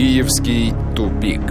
Киевский 0.00 0.72
тупик. 0.96 1.42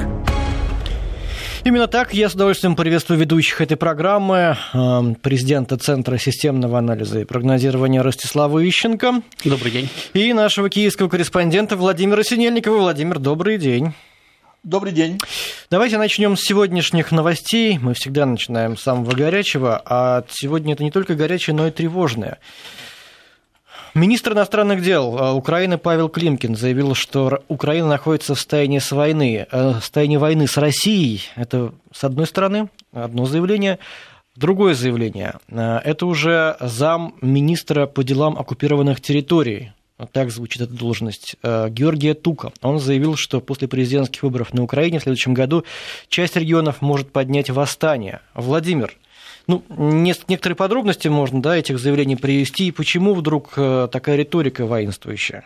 Именно 1.63 1.86
так 1.86 2.16
я 2.16 2.29
с 2.29 2.33
удовольствием 2.33 2.75
приветствую 2.75 3.20
ведущих 3.20 3.62
этой 3.62 3.78
программы, 3.78 4.58
эм, 4.74 5.13
президента 5.13 5.78
Центра 5.78 6.18
системного 6.18 6.79
анализа 6.79 7.20
и 7.20 7.25
прогнозирования 7.25 8.01
Ростислава 8.01 8.67
Ищенко. 8.67 9.21
Добрый 9.46 9.71
день. 9.71 9.89
И 10.15 10.33
нашего 10.33 10.67
киевского 10.67 11.09
корреспондента 11.09 11.75
Владимира 11.75 12.23
Синельникова. 12.23 12.77
Владимир, 12.77 13.20
добрый 13.20 13.59
день. 13.59 13.93
Добрый 14.63 14.93
день. 14.93 15.20
Давайте 15.70 16.00
начнем 16.00 16.36
с 16.36 16.41
сегодняшних 16.41 17.11
новостей. 17.11 17.77
Мы 17.77 17.93
всегда 17.93 18.25
начинаем 18.25 18.77
с 18.77 18.81
самого 18.81 19.11
горячего, 19.11 19.79
а 19.86 20.23
сегодня 20.27 20.73
это 20.73 20.84
не 20.84 20.89
только 20.89 21.13
горячее, 21.13 21.55
но 21.55 21.68
и 21.68 21.71
тревожное. 21.71 22.39
Министр 23.94 24.34
иностранных 24.34 24.84
дел 24.84 25.18
э, 25.18 25.32
Украины 25.32 25.78
Павел 25.78 26.10
Климкин 26.10 26.56
заявил, 26.56 26.94
что 26.94 27.44
Украина 27.48 27.88
находится 27.88 28.36
в 28.36 28.38
состоянии 28.38 28.80
с 28.80 28.92
войны, 28.92 29.47
э, 29.50 29.70
в 29.70 29.75
состоянии 29.75 30.18
войны 30.18 30.47
с 30.47 30.57
Россией. 30.57 31.24
Это, 31.36 31.74
с 31.92 32.03
одной 32.03 32.28
стороны, 32.28 32.70
одно 32.94 33.25
заявление. 33.25 33.80
Другое 34.36 34.75
заявление. 34.75 35.36
Э, 35.50 35.80
это 35.83 36.06
уже 36.06 36.58
зам 36.59 37.16
министра 37.22 37.88
по 37.88 38.03
делам 38.03 38.38
оккупированных 38.38 39.02
территорий. 39.02 39.72
Так 40.14 40.31
звучит 40.31 40.61
эта 40.61 40.73
должность. 40.73 41.36
Георгия 41.44 42.14
Тука. 42.14 42.53
Он 42.61 42.80
заявил, 42.80 43.17
что 43.17 43.42
после 43.42 43.67
президентских 43.67 44.23
выборов 44.23 44.53
на 44.53 44.64
Украине 44.64 45.00
в 45.00 45.03
следующем 45.03 45.33
году 45.33 45.66
часть 46.08 46.38
регионов 46.38 46.81
может 46.81 47.11
поднять 47.11 47.50
восстание. 47.50 48.22
Владимир, 48.33 48.95
ну, 49.50 49.64
некоторые 50.28 50.56
подробности 50.56 51.08
можно 51.08 51.42
да, 51.42 51.58
этих 51.58 51.80
заявлений 51.80 52.16
привести, 52.16 52.67
и 52.67 52.72
почему 52.72 53.16
вдруг 53.16 53.53
э, 53.58 53.88
такая 53.92 54.16
риторика 54.16 54.67
воинствующая? 54.67 55.44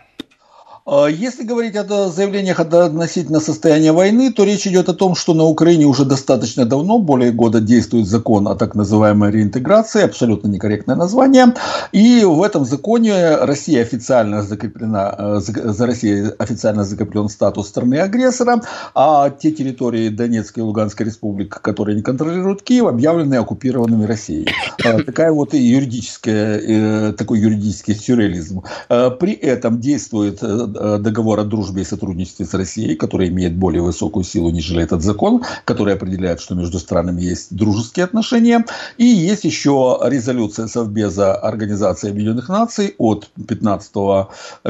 А, 0.86 1.06
если 1.06 1.44
говорить 1.44 1.76
о 1.76 2.08
заявлениях 2.10 2.60
относительно 2.60 3.40
состояния 3.40 3.92
войны, 3.92 4.30
то 4.30 4.44
речь 4.44 4.66
идет 4.66 4.90
о 4.90 4.94
том, 4.94 5.14
что 5.14 5.32
на 5.32 5.44
Украине 5.44 5.86
уже 5.86 6.04
достаточно 6.04 6.66
давно, 6.66 6.98
более 6.98 7.32
года 7.32 7.60
действует 7.60 8.06
закон 8.06 8.46
о 8.48 8.54
так 8.54 8.74
называемой 8.74 9.30
реинтеграции, 9.30 10.02
абсолютно 10.02 10.48
некорректное 10.48 10.94
название. 10.94 11.54
И 11.92 12.22
в 12.24 12.42
этом 12.42 12.66
законе 12.66 13.36
Россия 13.36 13.80
официально 13.80 14.42
закреплена, 14.42 15.14
э, 15.18 15.40
за 15.40 15.86
Россией 15.86 16.32
официально 16.38 16.84
закреплен 16.84 17.30
статус 17.30 17.68
страны-агрессора, 17.68 18.60
а 18.94 19.30
те 19.30 19.52
территории 19.52 20.10
Донецкой 20.10 20.64
и 20.64 20.66
Луганской 20.66 21.06
республик, 21.06 21.62
которые 21.62 21.96
не 21.96 22.02
контролируют 22.02 22.62
Киев, 22.62 22.86
объявлены 22.86 23.36
оккупированными 23.36 24.04
Россией. 24.04 24.48
А, 24.84 25.02
такая 25.02 25.32
вот 25.32 25.54
юридическая, 25.54 26.58
э, 26.58 27.12
такой 27.14 27.40
юридический 27.40 27.94
сюрреализм. 27.94 28.64
При 28.88 29.32
этом 29.32 29.80
действует 29.80 30.42
э, 30.42 30.73
Э, 30.73 30.73
договор 30.74 31.40
о 31.40 31.44
дружбе 31.44 31.82
и 31.82 31.84
сотрудничестве 31.84 32.46
с 32.46 32.54
Россией, 32.54 32.96
который 32.96 33.28
имеет 33.28 33.56
более 33.56 33.82
высокую 33.82 34.24
силу, 34.24 34.50
нежели 34.50 34.82
этот 34.82 35.02
закон, 35.02 35.42
который 35.64 35.94
определяет, 35.94 36.40
что 36.40 36.54
между 36.54 36.78
странами 36.78 37.22
есть 37.22 37.54
дружеские 37.54 38.04
отношения. 38.04 38.64
И 38.98 39.04
есть 39.04 39.44
еще 39.44 39.98
резолюция 40.02 40.66
Совбеза 40.66 41.34
Организации 41.34 42.10
Объединенных 42.10 42.48
Наций 42.48 42.94
от 42.98 43.30
15 43.48 43.92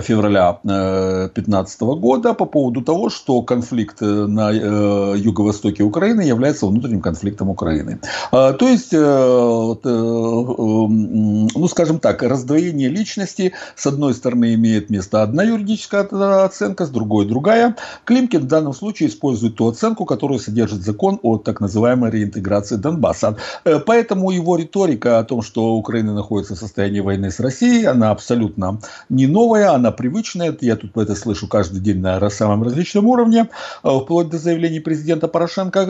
февраля 0.03 0.59
2015 0.63 1.83
э, 1.83 1.85
года 1.85 2.35
по 2.35 2.47
поводу 2.47 2.83
того, 2.83 3.11
что 3.11 3.43
конфликт 3.43 4.01
на 4.01 4.53
э, 4.53 5.15
юго-востоке 5.19 5.83
Украины 5.83 6.23
является 6.23 6.67
внутренним 6.67 7.01
конфликтом 7.01 7.51
Украины. 7.51 7.99
То 8.31 8.57
есть, 8.61 8.93
ну 11.55 11.69
скажем 11.69 11.99
так, 11.99 12.23
раздвоение 12.23 12.89
личности 12.89 13.53
с 13.77 13.87
одной 13.87 14.15
стороны 14.15 14.55
имеет 14.55 14.91
место 14.91 15.23
одна 15.23 15.43
юридическая 15.43 15.94
одна 16.00 16.45
оценка, 16.45 16.87
с 16.87 16.91
другой 16.91 17.27
другая. 17.27 17.77
Климкин 18.05 18.42
в 18.42 18.47
данном 18.47 18.73
случае 18.73 19.09
использует 19.09 19.56
ту 19.56 19.69
оценку, 19.69 20.05
которую 20.05 20.39
содержит 20.39 20.83
закон 20.83 21.19
о 21.23 21.39
так 21.39 21.61
называемой 21.61 22.11
реинтеграции 22.11 22.77
Донбасса. 22.77 23.36
Э, 23.64 23.78
поэтому 23.78 24.31
его 24.31 24.56
риторика 24.56 25.19
о 25.19 25.24
том, 25.24 25.42
что 25.42 25.74
Украина 25.74 26.14
находится 26.14 26.55
в 26.55 26.58
состоянии 26.58 27.01
войны 27.01 27.30
с 27.30 27.41
Россией, 27.41 27.85
она 27.85 28.11
абсолютно 28.11 28.80
не 29.08 29.27
новая, 29.27 29.73
она 29.73 29.91
привычная. 29.91 30.57
Я 30.61 30.77
тут 30.77 30.96
это 30.96 31.14
слышу 31.14 31.48
каждый 31.48 31.80
день 31.80 32.01
на 32.01 32.30
самом 32.30 32.63
различном 32.63 33.07
уровне, 33.07 33.48
э, 33.83 33.89
вплоть 34.02 34.29
до 34.29 34.39
заявлений 34.39 34.80
президента 34.80 35.29
Порошенко 35.29 35.80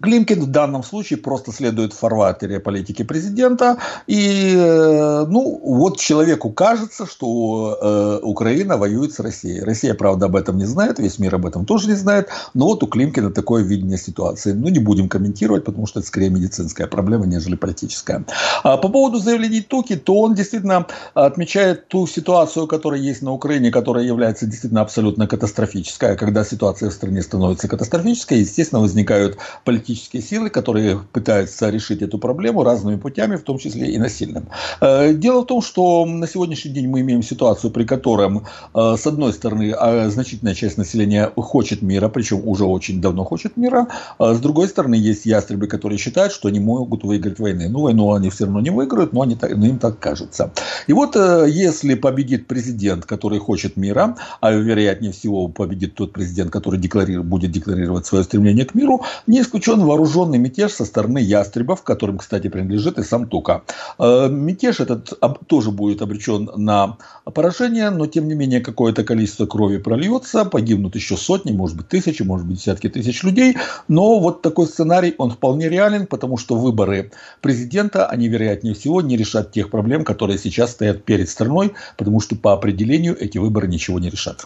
Климкин 0.00 0.42
в 0.42 0.46
данном 0.46 0.84
случае 0.84 1.18
просто 1.18 1.52
следует 1.52 1.92
фарватере 1.92 2.60
политики 2.60 3.02
президента. 3.02 3.78
И 4.06 4.54
э, 4.56 5.26
ну, 5.28 5.60
вот 5.62 5.98
человеку 5.98 6.50
кажется, 6.50 7.04
что 7.06 7.78
э, 7.80 8.20
Украина 8.22 8.76
воюет 8.76 9.12
с 9.12 9.18
Россией. 9.18 9.60
Россия, 9.60 9.94
правда, 9.94 10.26
об 10.26 10.36
этом 10.36 10.56
не 10.56 10.66
знает, 10.66 10.98
весь 11.00 11.18
мир 11.18 11.34
об 11.34 11.46
этом 11.46 11.66
тоже 11.66 11.88
не 11.88 11.94
знает. 11.94 12.28
Но 12.54 12.66
вот 12.66 12.82
у 12.82 12.86
Климкина 12.86 13.30
такое 13.30 13.64
видение 13.64 13.98
ситуации. 13.98 14.52
Ну, 14.52 14.68
не 14.68 14.78
будем 14.78 15.08
комментировать, 15.08 15.64
потому 15.64 15.86
что 15.86 15.98
это 15.98 16.08
скорее 16.08 16.30
медицинская 16.30 16.86
проблема, 16.86 17.26
нежели 17.26 17.56
политическая. 17.56 18.24
А 18.62 18.76
по 18.76 18.88
поводу 18.88 19.18
заявлений 19.18 19.62
Туки, 19.62 19.96
то 19.96 20.20
он 20.20 20.34
действительно 20.34 20.86
отмечает 21.14 21.88
ту 21.88 22.06
ситуацию, 22.06 22.68
которая 22.68 23.00
есть 23.00 23.22
на 23.22 23.32
Украине, 23.32 23.72
которая 23.72 24.04
является 24.04 24.46
действительно 24.46 24.82
абсолютно 24.82 25.26
катастрофическая. 25.26 26.14
Когда 26.14 26.44
ситуация 26.44 26.90
в 26.90 26.92
стране 26.92 27.22
становится 27.22 27.66
катастрофической, 27.66 28.38
естественно, 28.38 28.80
возникают 28.80 29.38
политические 29.64 29.87
политические 29.88 30.22
силы, 30.22 30.50
которые 30.50 30.98
пытаются 31.12 31.70
решить 31.70 32.02
эту 32.02 32.18
проблему 32.18 32.62
разными 32.62 32.96
путями, 32.96 33.36
в 33.36 33.42
том 33.42 33.58
числе 33.58 33.86
и 33.86 33.98
насильным. 33.98 34.48
Э, 34.80 35.14
дело 35.14 35.42
в 35.42 35.46
том, 35.46 35.62
что 35.62 36.04
на 36.04 36.26
сегодняшний 36.26 36.72
день 36.72 36.88
мы 36.88 37.00
имеем 37.00 37.22
ситуацию, 37.22 37.70
при 37.70 37.84
котором, 37.84 38.44
э, 38.74 38.96
с 38.98 39.06
одной 39.06 39.32
стороны, 39.32 39.72
а, 39.72 40.10
значительная 40.10 40.54
часть 40.54 40.78
населения 40.78 41.30
хочет 41.36 41.82
мира, 41.82 42.08
причем 42.08 42.42
уже 42.44 42.64
очень 42.64 43.00
давно 43.00 43.24
хочет 43.24 43.56
мира, 43.56 43.86
а 44.18 44.34
с 44.34 44.40
другой 44.40 44.68
стороны, 44.68 44.94
есть 44.94 45.26
ястребы, 45.26 45.66
которые 45.66 45.98
считают, 45.98 46.32
что 46.32 46.48
они 46.48 46.60
могут 46.60 47.04
выиграть 47.04 47.38
войны. 47.38 47.68
Ну, 47.68 47.80
войну 47.80 48.12
они 48.12 48.28
все 48.28 48.44
равно 48.44 48.60
не 48.60 48.70
выиграют, 48.70 49.12
но, 49.12 49.22
они 49.22 49.36
но 49.56 49.66
им 49.66 49.78
так 49.78 49.98
кажется. 49.98 50.50
И 50.88 50.92
вот, 50.92 51.16
э, 51.16 51.46
если 51.48 51.94
победит 51.94 52.46
президент, 52.46 53.06
который 53.06 53.38
хочет 53.38 53.76
мира, 53.76 54.16
а 54.40 54.52
вероятнее 54.52 55.12
всего 55.12 55.48
победит 55.48 55.94
тот 55.94 56.12
президент, 56.12 56.50
который 56.50 56.78
декларирует, 56.78 57.26
будет 57.26 57.52
декларировать 57.52 58.06
свое 58.06 58.24
стремление 58.24 58.64
к 58.64 58.74
миру, 58.74 59.02
не 59.26 59.40
исключен 59.40 59.77
проведен 59.78 59.86
вооруженный 59.86 60.38
мятеж 60.38 60.72
со 60.72 60.84
стороны 60.84 61.18
ястребов, 61.18 61.82
которым, 61.82 62.18
кстати, 62.18 62.48
принадлежит 62.48 62.98
и 62.98 63.02
сам 63.02 63.26
Тука. 63.28 63.62
Э, 63.98 64.28
мятеж 64.28 64.80
этот 64.80 65.12
тоже 65.46 65.70
будет 65.70 66.02
обречен 66.02 66.50
на 66.56 66.96
поражение, 67.24 67.90
но 67.90 68.06
тем 68.06 68.28
не 68.28 68.34
менее 68.34 68.60
какое-то 68.60 69.04
количество 69.04 69.46
крови 69.46 69.78
прольется, 69.78 70.44
погибнут 70.44 70.96
еще 70.96 71.16
сотни, 71.16 71.52
может 71.52 71.76
быть 71.76 71.88
тысячи, 71.88 72.22
может 72.24 72.46
быть 72.46 72.58
десятки 72.58 72.88
тысяч 72.88 73.22
людей. 73.24 73.56
Но 73.88 74.20
вот 74.20 74.42
такой 74.42 74.66
сценарий, 74.66 75.14
он 75.18 75.30
вполне 75.30 75.68
реален, 75.68 76.06
потому 76.06 76.38
что 76.38 76.56
выборы 76.56 77.10
президента, 77.40 78.06
они 78.06 78.28
вероятнее 78.28 78.74
всего 78.74 79.02
не 79.02 79.16
решат 79.16 79.52
тех 79.52 79.70
проблем, 79.70 80.04
которые 80.04 80.38
сейчас 80.38 80.70
стоят 80.72 81.04
перед 81.04 81.28
страной, 81.28 81.72
потому 81.96 82.20
что 82.20 82.36
по 82.36 82.52
определению 82.52 83.16
эти 83.18 83.38
выборы 83.38 83.68
ничего 83.68 83.98
не 83.98 84.10
решат. 84.10 84.44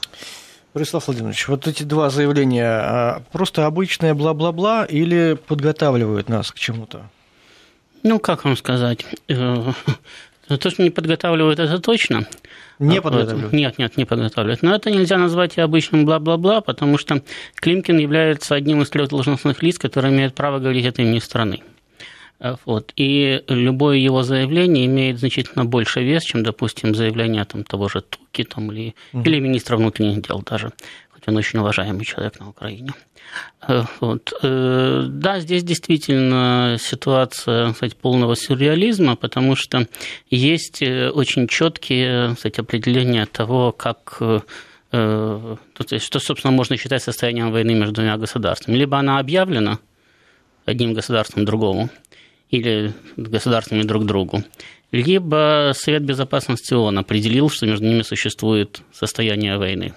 Борислав 0.75 1.07
Владимирович, 1.07 1.49
вот 1.49 1.67
эти 1.67 1.83
два 1.83 2.09
заявления 2.09 2.65
а, 2.67 3.23
просто 3.31 3.67
обычное 3.67 4.15
бла-бла-бла 4.15 4.87
или 4.87 5.37
подготавливают 5.47 6.31
нас 6.31 6.51
к 6.51 6.59
чему-то? 6.59 7.11
Ну, 8.03 8.19
как 8.19 8.45
вам 8.45 8.57
сказать? 8.57 9.05
Э, 9.29 9.73
то, 10.49 10.71
что 10.71 10.83
не 10.83 10.89
подготавливают, 10.89 11.59
это 11.59 11.79
точно. 11.79 12.27
Не 12.79 12.99
а, 12.99 13.03
подготавливают? 13.03 13.53
Нет, 13.53 13.79
нет, 13.79 13.99
не 13.99 14.07
подготавливают. 14.07 14.63
Но 14.63 14.75
это 14.75 14.91
нельзя 14.91 15.19
назвать 15.19 15.59
и 15.59 15.61
обычным 15.61 16.07
бла-бла-бла, 16.07 16.63
потому 16.63 16.97
что 16.97 17.23
Климкин 17.57 17.99
является 17.99 18.55
одним 18.55 18.81
из 18.81 18.89
трех 18.89 19.11
должностных 19.11 19.63
лиц, 19.63 19.79
которые 19.79 20.13
имеют 20.13 20.35
право 20.35 20.59
говорить 20.59 20.87
от 20.87 20.99
имени 20.99 21.19
страны. 21.19 21.63
Э, 22.43 22.57
вот. 22.67 22.93
И 22.97 23.43
любое 23.49 23.97
его 23.97 24.23
заявление 24.23 24.87
имеет 24.87 25.19
значительно 25.19 25.65
больше 25.65 26.03
вес, 26.03 26.25
чем, 26.25 26.43
допустим, 26.43 26.95
заявление 26.95 27.45
там, 27.45 27.65
того 27.65 27.89
же 27.89 28.03
Туки 28.03 28.45
там, 28.45 28.73
или, 28.73 28.95
угу. 29.13 29.23
или 29.23 29.39
министра 29.39 29.77
внутренних 29.77 30.23
дел 30.27 30.43
даже, 30.43 30.73
хоть 31.11 31.23
он 31.27 31.37
очень 31.37 31.61
уважаемый 31.61 32.05
человек 32.05 32.41
на 32.41 32.49
Украине. 32.49 32.91
Э, 33.67 33.85
вот. 34.01 34.33
Э, 34.43 35.07
да, 35.09 35.39
здесь 35.39 35.63
действительно 35.63 36.77
ситуация 36.81 37.73
кстати, 37.73 37.95
полного 37.95 38.35
сюрреализма, 38.35 39.15
потому 39.15 39.55
что 39.55 39.87
есть 40.29 40.83
очень 40.83 41.47
четкие 41.47 42.35
кстати, 42.35 42.61
определения 42.61 43.27
того, 43.27 43.73
как 43.73 44.19
то 44.91 45.59
есть, 45.91 46.05
что, 46.05 46.19
собственно, 46.19 46.53
можно 46.53 46.77
считать 46.77 47.03
состоянием 47.03 47.51
войны 47.51 47.73
между 47.73 47.95
двумя 47.95 48.19
государствами. 48.19 48.77
Либо 48.77 48.99
она 48.99 49.19
объявлена 49.21 49.79
одним 50.67 50.93
государством 50.93 51.47
другому, 51.47 51.89
или 52.53 52.93
государствами 53.17 53.83
друг 53.83 54.07
другу, 54.07 54.45
либо 54.93 55.73
Совет 55.75 56.05
Безопасности 56.05 56.75
ООН 56.75 56.99
определил, 56.99 57.51
что 57.51 57.67
между 57.67 57.87
ними 57.87 58.03
существует 58.03 58.83
состояние 58.93 59.59
войны. 59.59 59.95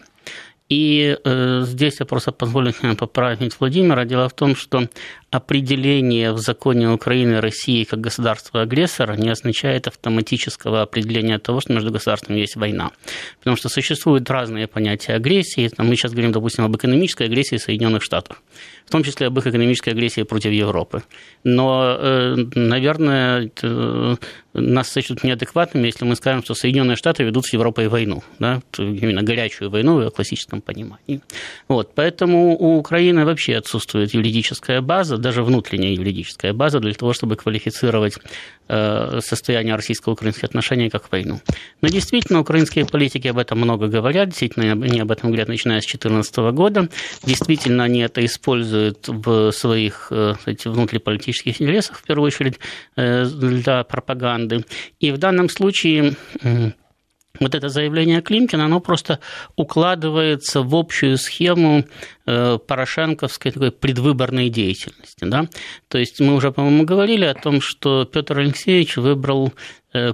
И 0.68 1.16
э, 1.24 1.62
здесь 1.64 2.00
я 2.00 2.08
просто 2.08 2.32
позволю 2.32 2.74
поправить 2.98 3.60
Владимира. 3.60 4.04
Дело 4.04 4.28
в 4.28 4.34
том, 4.34 4.56
что 4.56 4.88
определение 5.30 6.32
в 6.32 6.40
законе 6.40 6.90
Украины 6.90 7.40
России 7.40 7.84
как 7.84 8.02
государства-агрессора 8.02 9.16
не 9.16 9.30
означает 9.30 9.88
автоматического 9.88 10.82
определения 10.82 11.38
того, 11.38 11.62
что 11.62 11.74
между 11.74 11.92
государствами 11.92 12.40
есть 12.40 12.56
война. 12.56 12.90
Потому 13.40 13.58
что 13.58 13.70
существуют 13.70 14.28
разные 14.32 14.68
понятия 14.68 15.14
агрессии. 15.14 15.68
Там 15.68 15.88
мы 15.88 15.96
сейчас 15.96 16.14
говорим, 16.14 16.32
допустим, 16.32 16.66
об 16.66 16.76
экономической 16.76 17.28
агрессии 17.28 17.58
Соединенных 17.58 18.02
Штатов, 18.02 18.42
в 18.86 18.92
том 18.92 19.04
числе 19.04 19.28
об 19.28 19.38
их 19.38 19.48
экономической 19.48 19.90
агрессии 19.90 20.24
против 20.24 20.52
Европы. 20.52 21.04
Но, 21.44 21.98
э, 22.00 22.36
наверное, 22.56 23.52
нас 24.54 24.90
сочтут 24.90 25.24
неадекватными, 25.24 25.88
если 25.88 26.06
мы 26.06 26.16
скажем, 26.16 26.44
что 26.44 26.54
Соединенные 26.54 26.96
Штаты 26.96 27.24
ведут 27.24 27.46
с 27.46 27.54
Европой 27.54 27.88
войну, 27.88 28.24
да, 28.40 28.62
именно 28.78 29.22
горячую 29.22 29.70
войну 29.70 30.00
в 30.00 30.12
классическом 30.12 30.62
понимании. 30.62 31.22
Вот, 31.68 31.92
поэтому 31.96 32.56
у 32.58 32.78
Украины 32.78 33.26
вообще 33.26 33.58
отсутствует 33.58 34.14
юридическая 34.14 34.82
база, 34.82 35.18
даже 35.18 35.44
внутренняя 35.44 35.94
юридическая 35.94 36.54
база 36.54 36.80
для 36.80 36.94
того, 36.94 37.14
чтобы 37.14 37.36
квалифицировать 37.36 38.18
э, 38.65 38.65
состояние 38.68 39.76
российско-украинских 39.76 40.44
отношений 40.44 40.90
как 40.90 41.12
войну. 41.12 41.40
Но 41.82 41.90
действительно, 41.90 42.40
украинские 42.40 42.86
политики 42.86 43.28
об 43.28 43.38
этом 43.38 43.60
много 43.60 43.88
говорят, 43.88 44.30
действительно, 44.30 44.72
они 44.72 45.00
об 45.00 45.12
этом 45.12 45.30
говорят 45.30 45.48
начиная 45.48 45.82
с 45.82 45.86
2014 45.86 46.38
года, 46.54 46.90
действительно, 47.24 47.84
они 47.84 48.00
это 48.00 48.26
используют 48.26 49.08
в 49.08 49.52
своих 49.52 50.12
кстати, 50.38 50.68
э, 50.68 50.70
внутриполитических 50.70 51.62
интересах, 51.62 51.98
в 51.98 52.04
первую 52.04 52.28
очередь, 52.28 52.60
э, 52.96 53.26
для 53.26 53.84
пропаганды. 53.84 54.66
И 55.00 55.12
в 55.12 55.18
данном 55.18 55.50
случае 55.50 56.16
вот 57.40 57.56
это 57.56 57.70
заявление 57.70 58.22
Климкина, 58.22 58.66
оно 58.66 58.80
просто 58.80 59.20
укладывается 59.56 60.62
в 60.62 60.76
общую 60.76 61.18
схему 61.18 61.86
э, 62.26 62.58
порошенковской 62.66 63.52
такой 63.52 63.72
предвыборной 63.72 64.50
деятельности. 64.50 65.26
Да? 65.26 65.48
То 65.88 65.98
есть 65.98 66.20
мы 66.20 66.36
уже, 66.36 66.52
по-моему, 66.52 66.84
говорили 66.84 67.26
о 67.26 67.34
том, 67.34 67.62
что 67.62 68.06
Петр 68.06 68.40
Алексеевич 68.40 68.98
выбрал 68.98 69.54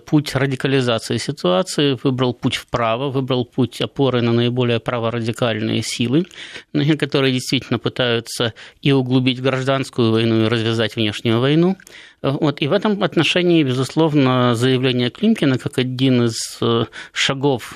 путь 0.05 0.35
радикализации 0.35 1.17
ситуации, 1.17 1.97
выбрал 2.03 2.33
путь 2.33 2.55
вправо, 2.55 3.09
выбрал 3.09 3.45
путь 3.45 3.81
опоры 3.81 4.21
на 4.21 4.33
наиболее 4.33 4.79
праворадикальные 4.79 5.81
силы, 5.83 6.25
которые 6.99 7.33
действительно 7.33 7.79
пытаются 7.79 8.53
и 8.81 8.91
углубить 8.91 9.41
гражданскую 9.41 10.11
войну, 10.11 10.45
и 10.45 10.47
развязать 10.47 10.95
внешнюю 10.95 11.39
войну. 11.39 11.77
Вот. 12.21 12.61
И 12.61 12.67
в 12.67 12.73
этом 12.73 13.03
отношении, 13.03 13.63
безусловно, 13.63 14.55
заявление 14.55 15.09
Климкина 15.09 15.57
как 15.57 15.77
один 15.77 16.25
из 16.25 16.57
э, 16.61 16.85
шагов 17.13 17.75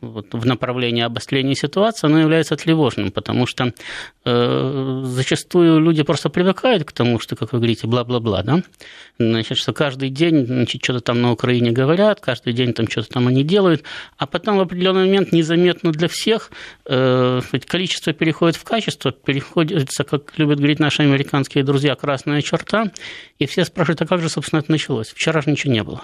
вот, 0.00 0.34
в 0.34 0.46
направлении 0.46 1.02
обострения 1.02 1.54
ситуации, 1.54 2.06
оно 2.06 2.20
является 2.20 2.56
тревожным, 2.56 3.10
потому 3.10 3.46
что 3.46 3.72
э, 4.24 5.00
зачастую 5.04 5.80
люди 5.80 6.02
просто 6.02 6.28
привыкают 6.28 6.84
к 6.84 6.92
тому, 6.92 7.18
что, 7.18 7.36
как 7.36 7.52
вы 7.52 7.58
говорите, 7.58 7.86
бла-бла-бла, 7.86 8.42
да? 8.42 8.62
Значит, 9.18 9.58
что 9.58 9.72
каждый 9.72 10.10
день 10.10 10.46
значит, 10.46 10.84
что-то 10.84 11.00
там 11.00 11.22
на 11.22 11.32
Украине 11.32 11.70
говорят, 11.70 12.20
каждый 12.20 12.52
день 12.52 12.74
там 12.74 12.88
что-то 12.88 13.08
там 13.08 13.28
они 13.28 13.42
делают, 13.42 13.84
а 14.18 14.26
потом 14.26 14.58
в 14.58 14.60
определенный 14.60 15.06
момент 15.06 15.32
незаметно 15.32 15.92
для 15.92 16.08
всех 16.08 16.50
э, 16.84 17.40
количество 17.66 18.12
переходит 18.12 18.56
в 18.56 18.64
качество, 18.64 19.12
переходится, 19.12 20.04
как 20.04 20.38
любят 20.38 20.58
говорить 20.58 20.78
наши 20.78 21.02
американские 21.02 21.64
друзья, 21.64 21.94
красная 21.94 22.42
черта, 22.42 22.92
и 23.38 23.46
все 23.46 23.64
спрашивают, 23.64 24.02
а 24.02 24.06
как 24.06 24.20
же, 24.20 24.28
собственно, 24.28 24.60
это 24.60 24.70
началось? 24.70 25.08
Вчера 25.08 25.40
же 25.40 25.50
ничего 25.50 25.72
не 25.72 25.82
было 25.82 26.02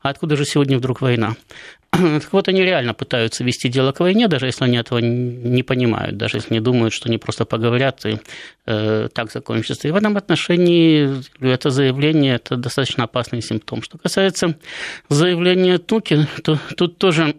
а 0.00 0.10
откуда 0.10 0.36
же 0.36 0.44
сегодня 0.44 0.78
вдруг 0.78 1.00
война? 1.00 1.34
Так 1.90 2.32
вот, 2.32 2.48
они 2.48 2.62
реально 2.62 2.94
пытаются 2.94 3.44
вести 3.44 3.68
дело 3.68 3.92
к 3.92 4.00
войне, 4.00 4.28
даже 4.28 4.46
если 4.46 4.64
они 4.64 4.76
этого 4.76 4.98
не 4.98 5.62
понимают, 5.62 6.16
даже 6.16 6.36
если 6.36 6.54
не 6.54 6.60
думают, 6.60 6.92
что 6.92 7.08
они 7.08 7.18
просто 7.18 7.44
поговорят 7.44 8.04
и 8.04 8.18
э, 8.66 9.08
так 9.12 9.32
закончится. 9.32 9.88
И 9.88 9.90
в 9.90 9.96
этом 9.96 10.16
отношении 10.16 11.22
это 11.40 11.70
заявление– 11.70 12.34
это 12.36 12.56
достаточно 12.56 13.04
опасный 13.04 13.40
симптом. 13.40 13.82
Что 13.82 13.98
касается 13.98 14.54
заявления 15.08 15.78
Туки, 15.78 16.26
то 16.44 16.58
тут 16.76 16.98
тоже 16.98 17.34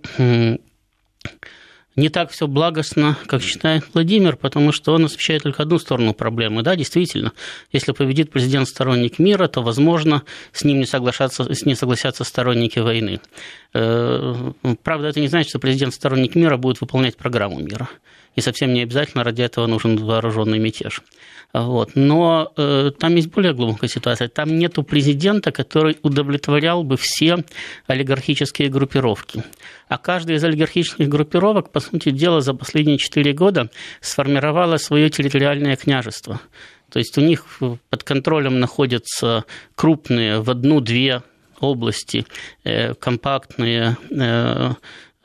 не 1.99 2.09
так 2.09 2.31
все 2.31 2.47
благостно, 2.47 3.17
как 3.27 3.41
считает 3.41 3.83
Владимир, 3.93 4.37
потому 4.37 4.71
что 4.71 4.93
он 4.93 5.05
освещает 5.05 5.43
только 5.43 5.63
одну 5.63 5.77
сторону 5.79 6.13
проблемы. 6.13 6.63
Да, 6.63 6.75
действительно, 6.75 7.33
если 7.71 7.91
победит 7.91 8.31
президент 8.31 8.67
сторонник 8.67 9.19
мира, 9.19 9.47
то, 9.47 9.61
возможно, 9.61 10.23
с 10.53 10.63
ним 10.63 10.79
не, 10.79 10.85
соглашаться, 10.85 11.53
с 11.53 11.65
ним 11.65 11.75
согласятся 11.75 12.23
сторонники 12.23 12.79
войны. 12.79 13.19
Э, 13.73 14.51
правда, 14.81 15.09
это 15.09 15.19
не 15.19 15.27
значит, 15.27 15.49
что 15.49 15.59
президент 15.59 15.93
сторонник 15.93 16.35
мира 16.35 16.57
будет 16.57 16.81
выполнять 16.81 17.17
программу 17.17 17.59
мира. 17.59 17.89
И 18.35 18.41
совсем 18.41 18.73
не 18.73 18.81
обязательно 18.81 19.23
ради 19.23 19.41
этого 19.41 19.67
нужен 19.67 19.97
вооруженный 19.97 20.59
мятеж. 20.59 21.01
Вот. 21.53 21.91
Но 21.95 22.51
э, 22.57 22.91
там 22.97 23.15
есть 23.15 23.29
более 23.31 23.53
глубокая 23.53 23.89
ситуация. 23.89 24.27
Там 24.27 24.57
нет 24.57 24.75
президента, 24.87 25.51
который 25.51 25.97
удовлетворял 26.03 26.83
бы 26.83 26.95
все 26.97 27.43
олигархические 27.87 28.69
группировки. 28.69 29.43
А 29.87 29.97
каждая 29.97 30.37
из 30.37 30.43
олигархических 30.43 31.09
группировок, 31.09 31.71
по 31.71 31.79
сути 31.79 32.11
дела, 32.11 32.41
за 32.41 32.53
последние 32.53 32.97
четыре 32.97 33.33
года 33.33 33.69
сформировала 33.99 34.77
свое 34.77 35.09
территориальное 35.09 35.75
княжество. 35.75 36.39
То 36.89 36.99
есть 36.99 37.17
у 37.17 37.21
них 37.21 37.45
под 37.89 38.03
контролем 38.03 38.59
находятся 38.59 39.45
крупные 39.75 40.41
в 40.41 40.49
одну-две 40.49 41.23
области 41.59 42.25
э, 42.63 42.93
компактные 42.93 43.97
Э, 44.11 44.73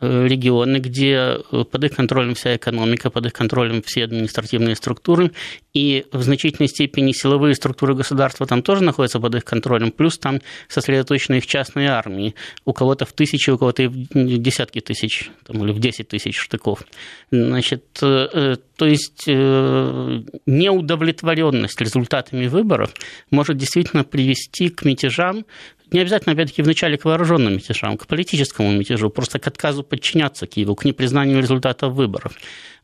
регионы, 0.04 0.78
где 0.78 1.38
э, 1.50 1.64
под 1.64 1.84
их 1.84 1.96
контролем 1.96 2.34
вся 2.34 2.56
экономика, 2.56 3.10
под 3.10 3.26
их 3.26 3.32
контролем 3.32 3.82
все 3.82 4.04
административные 4.04 4.76
структуры, 4.76 5.32
и 5.72 6.04
в 6.12 6.22
значительной 6.22 6.68
степени 6.68 7.12
силовые 7.12 7.54
структуры 7.54 7.94
государства 7.94 8.46
там 8.46 8.62
тоже 8.62 8.84
находятся 8.84 9.20
под 9.20 9.34
их 9.34 9.44
контролем, 9.44 9.90
плюс 9.90 10.18
там 10.18 10.40
сосредоточены 10.68 11.36
их 11.36 11.46
частные 11.46 11.90
армии, 11.90 12.34
у 12.64 12.72
кого-то 12.72 13.04
в 13.06 13.12
тысячи, 13.12 13.50
у 13.50 13.58
кого-то 13.58 13.82
и 13.82 13.88
в 13.88 14.38
десятки 14.38 14.80
тысяч, 14.80 15.30
там, 15.46 15.64
или 15.64 15.72
в 15.72 15.80
десять 15.80 16.08
тысяч 16.08 16.38
штыков. 16.38 16.84
Значит, 17.30 17.84
э, 18.02 18.56
то 18.76 18.86
есть 18.86 19.26
неудовлетворенность 19.26 21.80
результатами 21.80 22.48
выборов 22.48 22.92
может 23.30 23.56
действительно 23.56 24.04
привести 24.04 24.68
к 24.68 24.84
мятежам, 24.84 25.46
не 25.90 26.00
обязательно, 26.00 26.32
опять-таки, 26.32 26.62
вначале 26.62 26.96
к 26.96 27.04
вооруженным 27.04 27.54
мятежам, 27.54 27.96
к 27.96 28.06
политическому 28.06 28.72
мятежу, 28.72 29.10
просто 29.10 29.38
к 29.38 29.46
отказу 29.46 29.82
подчиняться 29.82 30.46
Киеву, 30.46 30.74
к 30.74 30.84
непризнанию 30.84 31.40
результатов 31.40 31.92
выборов. 31.92 32.32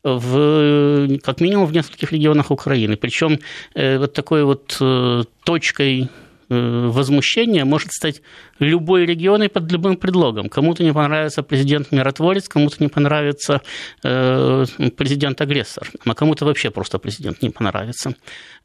В, 0.03 1.19
как 1.23 1.41
минимум 1.41 1.67
в 1.67 1.73
нескольких 1.73 2.11
регионах 2.11 2.51
Украины. 2.51 2.95
Причем 2.95 3.39
э, 3.75 3.99
вот 3.99 4.13
такой 4.13 4.43
вот 4.43 4.77
э, 4.81 5.23
точкой 5.43 6.09
Э, 6.51 6.89
возмущение 6.91 7.63
может 7.63 7.93
стать 7.93 8.21
любой 8.59 9.05
регион 9.05 9.43
и 9.43 9.47
под 9.47 9.71
любым 9.71 9.95
предлогом. 9.95 10.49
Кому-то 10.49 10.83
не 10.83 10.91
понравится 10.91 11.43
президент-миротворец, 11.43 12.49
кому-то 12.49 12.75
не 12.79 12.89
понравится 12.89 13.61
э, 14.03 14.65
президент-агрессор, 14.97 15.89
а 16.05 16.13
кому-то 16.13 16.43
вообще 16.43 16.69
просто 16.69 16.99
президент 16.99 17.41
не 17.41 17.51
понравится. 17.51 18.15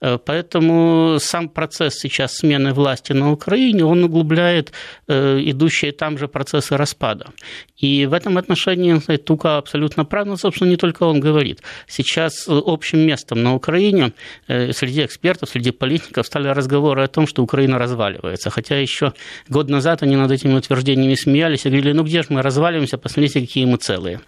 Э, 0.00 0.18
поэтому 0.18 1.18
сам 1.20 1.48
процесс 1.48 1.94
сейчас 1.94 2.38
смены 2.38 2.72
власти 2.72 3.12
на 3.12 3.30
Украине, 3.30 3.84
он 3.84 4.02
углубляет 4.02 4.72
идущие 5.06 5.92
там 5.92 6.18
же 6.18 6.26
процессы 6.26 6.76
распада. 6.76 7.26
И 7.76 8.06
в 8.06 8.14
этом 8.14 8.36
отношении 8.38 8.98
Тука 9.16 9.58
абсолютно 9.58 10.04
прав, 10.04 10.26
но, 10.26 10.36
собственно, 10.36 10.70
не 10.70 10.76
только 10.76 11.04
он 11.04 11.20
говорит. 11.20 11.62
Сейчас 11.86 12.48
общим 12.48 12.98
местом 12.98 13.42
на 13.42 13.54
Украине 13.54 14.12
среди 14.48 15.04
экспертов, 15.04 15.50
среди 15.50 15.70
политиков 15.70 16.26
стали 16.26 16.48
разговоры 16.48 17.04
о 17.04 17.08
том, 17.08 17.26
что 17.26 17.42
Украина 17.42 17.75
разваливается. 17.78 18.50
Хотя 18.50 18.78
еще 18.78 19.12
год 19.48 19.68
назад 19.68 20.02
они 20.02 20.16
над 20.16 20.30
этими 20.30 20.54
утверждениями 20.54 21.14
смеялись 21.14 21.66
и 21.66 21.68
говорили, 21.68 21.92
ну 21.92 22.04
где 22.04 22.22
же 22.22 22.28
мы 22.30 22.42
разваливаемся, 22.42 22.98
посмотрите, 22.98 23.40
какие 23.40 23.64
мы 23.64 23.76
целые. 23.76 24.20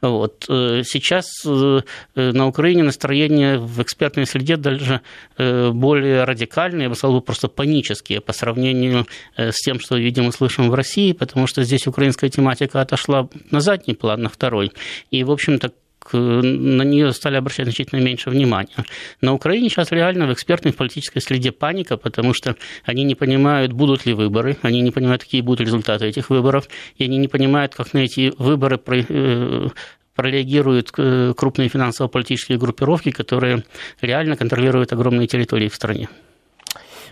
Вот. 0.00 0.44
Э, 0.48 0.82
сейчас 0.84 1.26
э, 1.44 1.80
на 2.14 2.46
Украине 2.46 2.82
настроение 2.82 3.58
в 3.58 3.82
экспертной 3.82 4.26
среде 4.26 4.56
даже 4.56 5.00
э, 5.38 5.70
более 5.70 6.24
радикальные, 6.24 6.84
я 6.84 6.88
бы 6.88 6.94
сказал, 6.94 7.20
просто 7.20 7.48
панические 7.48 8.20
по 8.20 8.32
сравнению 8.32 9.06
с 9.36 9.56
тем, 9.60 9.80
что 9.80 9.96
видим 9.96 10.28
и 10.28 10.32
слышим 10.32 10.70
в 10.70 10.74
России, 10.74 11.12
потому 11.12 11.46
что 11.46 11.62
здесь 11.64 11.86
украинская 11.86 12.30
тематика 12.30 12.80
отошла 12.80 13.28
на 13.50 13.60
задний 13.60 13.94
план, 13.94 14.22
на 14.22 14.28
второй. 14.28 14.72
И, 15.10 15.24
в 15.24 15.30
общем-то, 15.30 15.72
на 16.14 16.82
нее 16.82 17.12
стали 17.12 17.36
обращать 17.36 17.66
значительно 17.66 18.00
меньше 18.00 18.30
внимания. 18.30 18.84
На 19.20 19.32
Украине 19.32 19.68
сейчас 19.68 19.92
реально 19.92 20.26
в 20.26 20.32
экспертной 20.32 20.72
в 20.72 20.76
политической 20.76 21.20
среде 21.20 21.52
паника, 21.52 21.96
потому 21.96 22.34
что 22.34 22.56
они 22.84 23.04
не 23.04 23.14
понимают, 23.14 23.72
будут 23.72 24.06
ли 24.06 24.14
выборы, 24.14 24.56
они 24.62 24.80
не 24.80 24.90
понимают, 24.90 25.22
какие 25.22 25.40
будут 25.40 25.60
результаты 25.60 26.06
этих 26.06 26.30
выборов, 26.30 26.68
и 26.96 27.04
они 27.04 27.18
не 27.18 27.28
понимают, 27.28 27.74
как 27.74 27.94
на 27.94 27.98
эти 27.98 28.32
выборы 28.38 28.80
э, 28.86 29.68
прореагируют 30.14 30.92
э, 30.96 31.34
крупные 31.36 31.68
финансово-политические 31.68 32.58
группировки, 32.58 33.10
которые 33.10 33.64
реально 34.00 34.36
контролируют 34.36 34.92
огромные 34.92 35.28
территории 35.28 35.68
в 35.68 35.74
стране. 35.74 36.08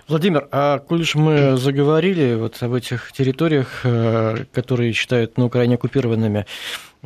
Владимир, 0.07 0.49
а 0.51 0.81
коль 0.81 1.01
уж 1.01 1.15
мы 1.15 1.57
заговорили 1.57 2.35
вот 2.35 2.63
об 2.63 2.75
этих 2.75 3.13
территориях, 3.13 3.81
э, 3.85 4.45
которые 4.53 4.93
считают 4.93 5.39
на 5.39 5.47
Украине 5.47 5.77
оккупированными, 5.77 6.45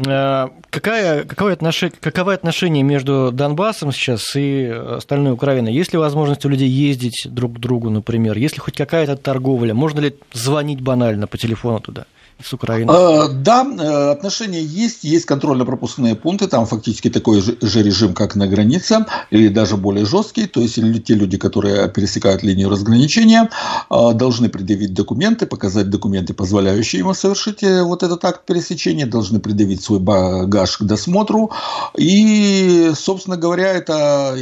какая, 0.05 1.25
какое 1.25 1.53
отношение, 1.53 1.97
каково 2.01 2.33
отношение 2.33 2.83
между 2.83 3.31
Донбассом 3.33 3.93
сейчас 3.93 4.37
и 4.37 4.67
остальной 4.67 5.33
Украиной? 5.33 5.73
Есть 5.73 5.93
ли 5.93 5.99
возможность 5.99 6.45
у 6.45 6.49
людей 6.49 6.69
ездить 6.69 7.27
друг 7.29 7.57
к 7.57 7.59
другу, 7.59 7.91
например? 7.91 8.37
Есть 8.37 8.55
ли 8.55 8.61
хоть 8.61 8.77
какая-то 8.77 9.17
торговля? 9.17 9.75
Можно 9.75 10.01
ли 10.01 10.17
звонить 10.33 10.81
банально 10.81 11.27
по 11.27 11.37
телефону 11.37 11.81
туда? 11.81 12.07
С 12.43 12.53
Украины? 12.53 12.91
А, 12.91 13.29
да, 13.29 13.67
э, 13.67 14.11
отношения 14.11 14.63
есть, 14.63 15.05
есть 15.05 15.27
контрольно-пропускные 15.27 16.15
пункты, 16.15 16.47
там 16.47 16.67
фактически 16.67 17.11
такой 17.11 17.41
же, 17.41 17.83
режим, 17.83 18.15
как 18.15 18.37
на 18.37 18.47
границе, 18.47 19.07
или 19.31 19.49
даже 19.49 19.77
более 19.77 20.07
жесткий, 20.07 20.47
то 20.47 20.61
есть 20.61 20.79
те 21.05 21.15
люди, 21.15 21.37
которые 21.37 21.89
пересекают 21.89 22.43
линию 22.43 22.69
разграничения, 22.69 23.51
а, 23.89 24.13
должны 24.13 24.49
предъявить 24.49 24.95
документы, 24.95 25.47
показать 25.47 25.91
документы, 25.91 26.35
позволяющие 26.35 27.01
ему 27.01 27.15
совершить 27.15 27.63
э, 27.63 27.83
вот 27.83 28.03
этот 28.03 28.25
акт 28.25 28.47
пересечения, 28.47 29.07
должны 29.07 29.41
предъявить 29.41 29.83
свой 29.83 29.99
багаж 29.99 30.79
к 30.79 30.83
досмотру, 30.83 31.51
и, 31.97 32.93
собственно 32.95 33.37
говоря, 33.37 33.73
это, 33.73 34.37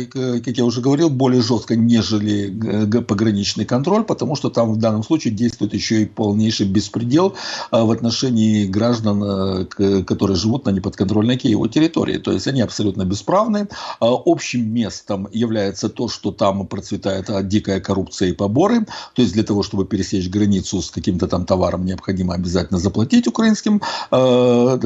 как 0.44 0.56
я 0.56 0.64
уже 0.64 0.80
говорил, 0.80 1.08
более 1.08 1.42
жестко, 1.42 1.76
нежели 1.76 3.00
пограничный 3.00 3.64
контроль, 3.64 4.04
потому 4.04 4.36
что 4.36 4.50
там 4.50 4.72
в 4.72 4.76
данном 4.76 5.02
случае 5.02 5.32
действует 5.32 5.72
еще 5.72 6.02
и 6.02 6.06
полнейший 6.06 6.66
беспредел 6.66 7.34
а, 7.70 7.85
в 7.86 7.90
отношении 7.90 8.66
граждан, 8.66 9.22
э, 9.22 10.02
которые 10.04 10.36
живут 10.36 10.66
на 10.66 10.70
неподконтрольной 10.70 11.36
Киеву 11.36 11.68
территории. 11.68 12.18
То 12.18 12.32
есть 12.32 12.46
они 12.46 12.60
абсолютно 12.60 13.04
бесправны. 13.04 13.68
А 14.00 14.12
общим 14.24 14.72
местом 14.72 15.28
является 15.32 15.88
то, 15.88 16.08
что 16.08 16.32
там 16.32 16.66
процветает 16.66 17.30
дикая 17.48 17.80
коррупция 17.80 18.28
и 18.28 18.32
поборы. 18.32 18.86
То 19.14 19.22
есть 19.22 19.34
для 19.34 19.42
того, 19.42 19.62
чтобы 19.62 19.84
пересечь 19.84 20.28
границу 20.28 20.82
с 20.82 20.90
каким-то 20.90 21.26
там 21.28 21.44
товаром, 21.44 21.84
необходимо 21.84 22.34
обязательно 22.34 22.78
заплатить 22.78 23.26
украинским 23.26 23.80
э, 24.10 24.78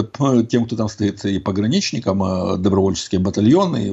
тем, 0.49 0.66
кто 0.66 0.76
там 0.76 0.88
стоит, 0.88 1.25
и 1.25 1.38
пограничникам, 1.38 2.23
э, 2.23 2.57
добровольческие 2.57 3.21
батальоны, 3.21 3.90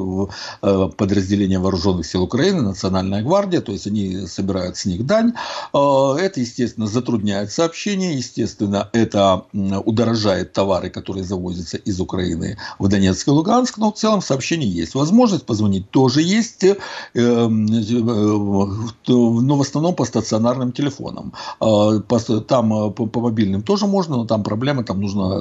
подразделения 0.61 1.59
вооруженных 1.59 2.05
сил 2.05 2.23
Украины, 2.23 2.61
Национальная 2.61 3.23
гвардия. 3.23 3.61
То 3.61 3.71
есть 3.71 3.87
они 3.87 4.27
собирают 4.27 4.77
с 4.77 4.85
них 4.85 5.05
дань. 5.05 5.33
Это, 5.73 6.33
естественно, 6.35 6.87
затрудняет 6.87 7.51
сообщение. 7.51 8.15
Естественно, 8.15 8.89
это 8.97 9.43
удорожает 9.53 10.53
товары, 10.53 10.89
которые 10.89 11.23
завозятся 11.23 11.77
из 11.77 11.99
Украины 11.99 12.57
в 12.79 12.87
Донецк 12.87 13.27
и 13.27 13.31
Луганск, 13.31 13.77
но 13.77 13.91
в 13.91 13.95
целом 13.95 14.21
сообщение 14.21 14.69
есть. 14.69 14.95
Возможность 14.95 15.45
позвонить 15.45 15.89
тоже 15.89 16.21
есть, 16.21 16.63
э, 16.63 16.77
э, 17.13 17.47
но 17.47 19.55
в 19.55 19.61
основном 19.61 19.95
по 19.95 20.05
стационарным 20.05 20.71
телефонам. 20.71 21.33
А, 21.59 21.99
там 22.47 22.73
э, 22.73 22.91
по 22.91 23.19
мобильным 23.19 23.61
тоже 23.61 23.87
можно, 23.87 24.17
но 24.17 24.25
там 24.25 24.43
проблема, 24.43 24.83
там 24.83 25.01
нужно 25.01 25.37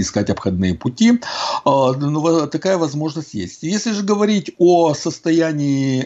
искать 0.00 0.30
обходные 0.30 0.74
пути. 0.74 1.20
А, 1.64 1.92
но 1.92 2.46
такая 2.46 2.78
возможность 2.78 3.34
есть. 3.34 3.62
Если 3.62 3.92
же 3.92 4.02
говорить 4.02 4.54
о 4.58 4.94
состоянии 4.94 6.02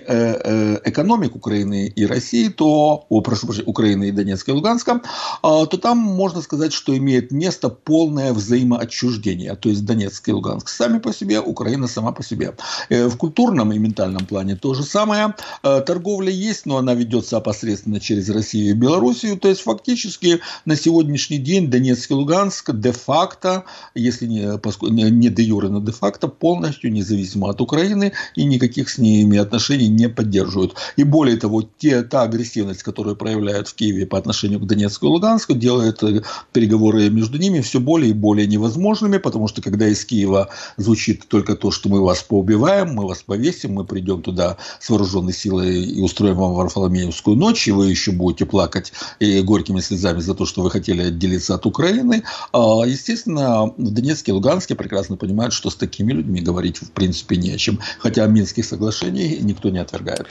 экономик 0.84 1.36
Украины 1.36 1.88
и 1.88 2.06
России, 2.06 2.48
то, 2.48 3.04
о, 3.08 3.20
прошу 3.20 3.46
прощения, 3.46 3.68
Украины 3.68 4.08
и 4.08 4.12
Донецка 4.12 4.52
и 4.52 4.54
Луганска, 4.54 5.00
а, 5.42 5.66
то 5.66 5.76
там 5.76 5.98
можно 5.98 6.42
сказать, 6.42 6.61
сказать, 6.62 6.72
что 6.72 6.96
имеет 6.96 7.32
место 7.32 7.68
полное 7.68 8.32
взаимоотчуждение. 8.32 9.56
То 9.56 9.68
есть 9.68 9.84
Донецк 9.84 10.28
и 10.28 10.32
Луганск 10.32 10.68
сами 10.68 10.98
по 10.98 11.12
себе, 11.12 11.40
Украина 11.40 11.88
сама 11.88 12.12
по 12.12 12.22
себе. 12.22 12.54
Э, 12.88 13.08
в 13.08 13.16
культурном 13.16 13.72
и 13.72 13.78
ментальном 13.78 14.26
плане 14.26 14.54
то 14.54 14.74
же 14.74 14.84
самое. 14.84 15.34
Э, 15.64 15.80
торговля 15.80 16.30
есть, 16.30 16.66
но 16.66 16.76
она 16.76 16.94
ведется 16.94 17.36
опосредственно 17.36 17.98
через 17.98 18.30
Россию 18.30 18.70
и 18.70 18.74
Белоруссию. 18.74 19.36
То 19.38 19.48
есть 19.48 19.62
фактически 19.62 20.40
на 20.64 20.76
сегодняшний 20.76 21.38
день 21.38 21.68
Донецк 21.68 22.10
и 22.10 22.14
Луганск 22.14 22.70
де-факто, 22.72 23.64
если 23.96 24.26
не, 24.26 25.10
не 25.10 25.28
де 25.30 25.42
юре, 25.42 25.68
но 25.68 25.80
де-факто 25.80 26.28
полностью 26.28 26.92
независимо 26.92 27.48
от 27.50 27.60
Украины 27.60 28.12
и 28.36 28.44
никаких 28.44 28.88
с 28.88 28.98
ними 28.98 29.38
отношений 29.38 29.88
не 29.88 30.08
поддерживают. 30.08 30.76
И 30.98 31.04
более 31.04 31.36
того, 31.36 31.62
те, 31.78 32.02
та 32.02 32.22
агрессивность, 32.22 32.84
которую 32.84 33.16
проявляют 33.16 33.68
в 33.68 33.74
Киеве 33.74 34.06
по 34.06 34.16
отношению 34.16 34.60
к 34.60 34.66
Донецку 34.66 35.06
и 35.06 35.08
Луганску, 35.08 35.54
делает 35.54 36.02
э, 36.02 36.22
переговоры 36.52 37.10
между 37.10 37.38
ними 37.38 37.60
все 37.60 37.80
более 37.80 38.10
и 38.10 38.14
более 38.14 38.46
невозможными, 38.46 39.18
потому 39.18 39.48
что 39.48 39.62
когда 39.62 39.88
из 39.88 40.04
Киева 40.04 40.48
звучит 40.76 41.26
только 41.28 41.56
то, 41.56 41.70
что 41.70 41.88
мы 41.88 42.02
вас 42.02 42.22
поубиваем, 42.22 42.94
мы 42.94 43.06
вас 43.06 43.22
повесим, 43.22 43.74
мы 43.74 43.84
придем 43.84 44.22
туда 44.22 44.56
с 44.80 44.90
вооруженной 44.90 45.32
силой 45.32 45.82
и 45.84 46.00
устроим 46.00 46.36
вам 46.36 46.54
Варфоломеевскую 46.54 47.36
ночь, 47.36 47.68
и 47.68 47.72
вы 47.72 47.88
еще 47.88 48.12
будете 48.12 48.46
плакать 48.46 48.92
и 49.18 49.40
горькими 49.42 49.80
слезами 49.80 50.20
за 50.20 50.34
то, 50.34 50.46
что 50.46 50.62
вы 50.62 50.70
хотели 50.70 51.02
отделиться 51.02 51.54
от 51.54 51.66
Украины. 51.66 52.22
А, 52.52 52.82
естественно, 52.86 53.66
в 53.76 53.90
Донецке 53.90 54.32
и 54.32 54.34
Луганске 54.34 54.74
прекрасно 54.74 55.16
понимают, 55.16 55.52
что 55.52 55.70
с 55.70 55.76
такими 55.76 56.12
людьми 56.12 56.40
говорить 56.40 56.78
в 56.78 56.90
принципе 56.92 57.36
не 57.36 57.50
о 57.50 57.58
чем, 57.58 57.78
хотя 57.98 58.26
Минских 58.26 58.64
соглашений 58.64 59.38
никто 59.40 59.70
не 59.70 59.78
отвергает. 59.78 60.26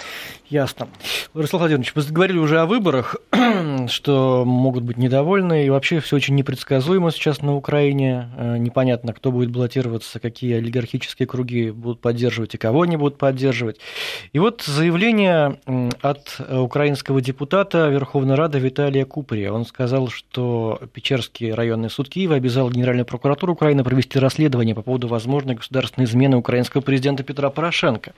Ясно. 0.50 0.90
Владислав 1.34 1.62
Владимирович, 1.62 1.96
вы 1.96 2.04
говорили 2.04 2.38
уже 2.38 2.60
о 2.60 2.66
выборах, 2.66 3.16
что 3.88 4.44
могут 4.46 4.84
быть 4.84 4.98
недовольны, 4.98 5.66
и 5.66 5.70
вообще 5.70 6.02
очень 6.16 6.36
непредсказуемо 6.36 7.12
сейчас 7.12 7.42
на 7.42 7.56
Украине. 7.56 8.30
Э, 8.38 8.58
непонятно, 8.58 9.14
кто 9.14 9.32
будет 9.32 9.52
баллотироваться, 9.52 10.20
какие 10.20 10.56
олигархические 10.56 11.28
круги 11.28 11.72
будут 11.72 12.02
поддерживать 12.02 12.56
и 12.56 12.58
кого 12.58 12.84
они 12.84 12.98
будут 12.98 13.18
поддерживать. 13.18 13.80
И 14.34 14.40
вот 14.40 14.64
заявление 14.64 15.60
от 16.02 16.38
украинского 16.50 17.22
депутата 17.22 17.90
Верховной 17.90 18.36
Рады 18.36 18.60
Виталия 18.60 19.06
Куприя. 19.06 19.52
Он 19.52 19.66
сказал, 19.66 20.08
что 20.08 20.80
Печерский 20.94 21.54
районный 21.54 21.90
суд 21.90 22.10
Киева 22.10 22.36
обязал 22.36 22.70
Генеральную 22.70 23.06
прокуратуру 23.06 23.54
Украины 23.54 23.84
провести 23.84 24.20
расследование 24.20 24.76
по 24.76 24.82
поводу 24.82 25.08
возможной 25.08 25.56
государственной 25.56 26.06
измены 26.06 26.38
украинского 26.38 26.82
президента 26.82 27.24
Петра 27.24 27.50
Порошенко. 27.50 28.14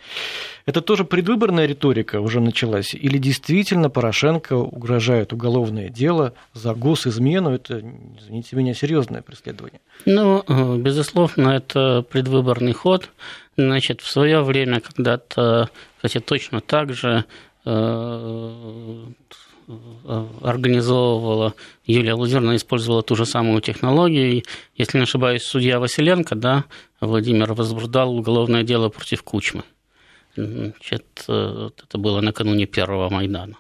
Это 0.66 0.82
тоже 0.82 1.04
предвыборная 1.04 1.66
риторика 1.66 2.22
уже 2.22 2.40
началась? 2.40 2.94
Или 2.94 3.18
действительно 3.18 3.90
Порошенко 3.90 4.54
угрожает 4.54 5.34
уголовное 5.34 5.90
дело 5.90 6.34
за 6.54 6.74
госизмену? 6.74 7.52
Это, 7.52 7.83
извините 8.18 8.56
меня, 8.56 8.74
серьезное 8.74 9.22
преследование. 9.22 9.82
Ну, 10.06 10.44
э, 10.48 10.78
безусловно, 10.78 11.50
это 11.50 12.04
предвыборный 12.10 12.74
ход. 12.74 13.10
Значит, 13.58 14.02
в 14.02 14.10
свое 14.10 14.42
время 14.42 14.80
когда-то, 14.80 15.70
кстати, 15.98 16.20
точно 16.20 16.62
так 16.62 16.94
же 16.94 17.26
э, 17.66 19.06
организовывала 20.42 21.54
Юлия 21.86 22.14
Лазерна, 22.14 22.56
использовала 22.56 23.04
ту 23.04 23.16
же 23.16 23.26
самую 23.26 23.62
технологию. 23.62 24.44
Если 24.76 24.98
не 24.98 25.04
ошибаюсь, 25.04 25.44
судья 25.44 25.80
Василенко, 25.80 26.36
да, 26.36 26.66
Владимир 27.00 27.54
возбуждал 27.54 28.16
уголовное 28.16 28.64
дело 28.64 28.90
против 28.90 29.24
Кучмы. 29.24 29.64
Значит, 30.36 31.26
э, 31.28 31.70
это 31.88 31.98
было 31.98 32.22
накануне 32.22 32.66
первого 32.66 33.10
Майдана. 33.10 33.58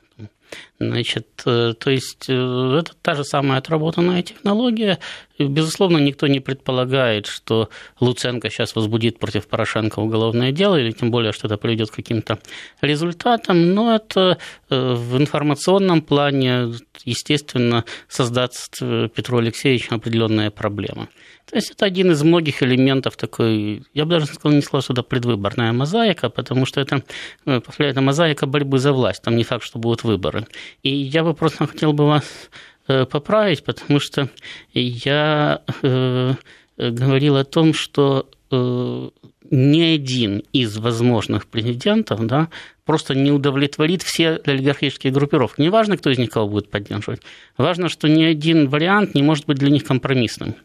Значит, 0.79 1.27
э, 1.45 1.73
то 1.77 1.89
есть 1.89 2.25
э, 2.27 2.33
это 2.79 2.93
та 3.01 3.15
же 3.15 3.23
самая 3.23 3.59
отработанная 3.59 4.23
технология. 4.23 4.99
Безусловно, 5.39 5.97
никто 5.97 6.27
не 6.27 6.39
предполагает, 6.39 7.25
что 7.27 7.69
Луценко 7.99 8.49
сейчас 8.49 8.75
возбудит 8.75 9.19
против 9.19 9.47
Порошенко 9.47 9.99
уголовное 9.99 10.51
дело, 10.51 10.75
или 10.75 10.91
тем 10.91 11.11
более, 11.11 11.31
что 11.31 11.47
это 11.47 11.57
приведет 11.57 11.89
к 11.89 11.95
каким-то 11.95 12.39
результатам, 12.81 13.73
но 13.73 13.95
это 13.95 14.37
в 14.69 15.17
информационном 15.17 16.01
плане, 16.01 16.73
естественно, 17.03 17.83
создаст 18.07 18.79
Петру 18.79 19.39
Алексеевичу 19.39 19.95
определенная 19.95 20.51
проблема. 20.51 21.09
То 21.49 21.57
есть 21.57 21.71
это 21.71 21.85
один 21.85 22.11
из 22.11 22.23
многих 22.23 22.63
элементов 22.63 23.17
такой, 23.17 23.83
я 23.93 24.05
бы 24.05 24.11
даже 24.11 24.27
сказал, 24.27 24.55
не 24.55 24.61
сказал, 24.61 24.81
что 24.81 24.93
это 24.93 25.03
предвыборная 25.03 25.73
мозаика, 25.73 26.29
потому 26.29 26.65
что 26.65 26.79
это, 26.79 27.03
ну, 27.45 27.61
это 27.77 28.01
мозаика 28.01 28.45
борьбы 28.45 28.79
за 28.79 28.93
власть, 28.93 29.21
там 29.21 29.35
не 29.35 29.43
факт, 29.43 29.63
что 29.63 29.77
будут 29.77 30.03
выборы. 30.03 30.47
И 30.81 30.89
я 30.89 31.23
бы 31.23 31.33
просто 31.33 31.67
хотел 31.67 31.93
бы 31.93 32.05
вас 32.05 32.49
э, 32.87 33.05
поправить, 33.05 33.63
потому 33.63 33.99
что 33.99 34.29
я 34.73 35.61
э, 35.81 36.33
говорил 36.77 37.37
о 37.37 37.43
том, 37.43 37.73
что 37.73 38.29
э, 38.51 39.09
ни 39.51 39.81
один 39.81 40.43
из 40.51 40.77
возможных 40.77 41.47
президентов 41.47 42.25
да, 42.25 42.49
просто 42.85 43.13
не 43.13 43.31
удовлетворит 43.31 44.01
все 44.01 44.41
олигархические 44.45 45.13
группировки. 45.13 45.61
Неважно, 45.61 45.97
кто 45.97 46.09
из 46.09 46.17
них 46.17 46.31
кого 46.31 46.47
будет 46.47 46.69
поддерживать. 46.69 47.21
Важно, 47.57 47.89
что 47.89 48.07
ни 48.07 48.23
один 48.23 48.67
вариант 48.67 49.15
не 49.15 49.21
может 49.21 49.45
быть 49.45 49.57
для 49.57 49.69
них 49.69 49.83
компромиссным. 49.83 50.55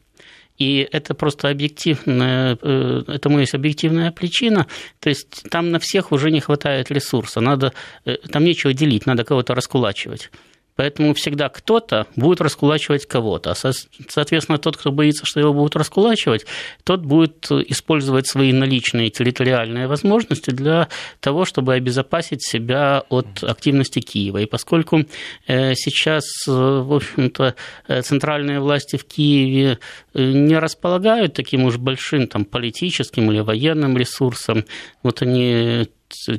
И 0.59 0.89
это 0.91 1.15
просто 1.15 1.49
объективная, 1.49 2.59
э, 2.61 3.03
этому 3.07 3.39
есть 3.39 3.55
объективная 3.55 4.11
причина. 4.11 4.67
То 5.01 5.09
есть 5.09 5.45
там 5.51 5.71
на 5.71 5.79
всех 5.79 6.13
уже 6.13 6.31
не 6.31 6.41
хватает 6.41 6.91
ресурса. 6.91 7.41
Надо, 7.41 7.73
э, 8.05 8.17
там 8.33 8.45
нечего 8.45 8.73
делить, 8.73 9.07
надо 9.07 9.25
кого-то 9.25 9.55
раскулачивать. 9.55 10.31
Поэтому 10.79 11.13
всегда 11.13 11.49
кто-то 11.49 12.07
будет 12.15 12.41
раскулачивать 12.41 13.05
кого-то. 13.05 13.51
А 13.51 13.73
соответственно, 14.09 14.59
тот, 14.59 14.77
кто 14.77 14.93
боится, 14.93 15.27
что 15.27 15.41
его 15.41 15.53
будут 15.53 15.75
раскулачивать, 15.75 16.47
тот 16.85 17.01
будет 17.01 17.51
использовать 17.51 18.29
свои 18.29 18.53
наличные 18.53 19.11
территориальные 19.11 19.89
возможности 19.89 20.51
для 20.51 20.87
того, 21.19 21.45
чтобы 21.47 21.75
обезопасить 21.75 22.47
себя 22.47 23.03
от 23.09 23.43
активности 23.43 23.99
Киева. 23.99 24.39
И 24.39 24.47
поскольку 24.47 25.05
э, 25.49 25.75
сейчас, 25.75 26.23
э, 26.47 26.53
в 26.53 26.95
общем-то, 26.95 27.57
э, 27.89 28.03
центральные 28.03 28.61
власти 28.61 28.95
в 28.95 29.05
Киеве 29.05 29.81
не 30.15 30.59
располагают 30.61 31.35
таким 31.35 31.65
уж 31.65 31.77
большим 31.79 32.29
там, 32.29 32.45
политическим 32.45 33.33
или 33.33 33.41
военным 33.41 33.99
ресурсом, 33.99 34.65
вот 35.03 35.23
они 35.23 35.89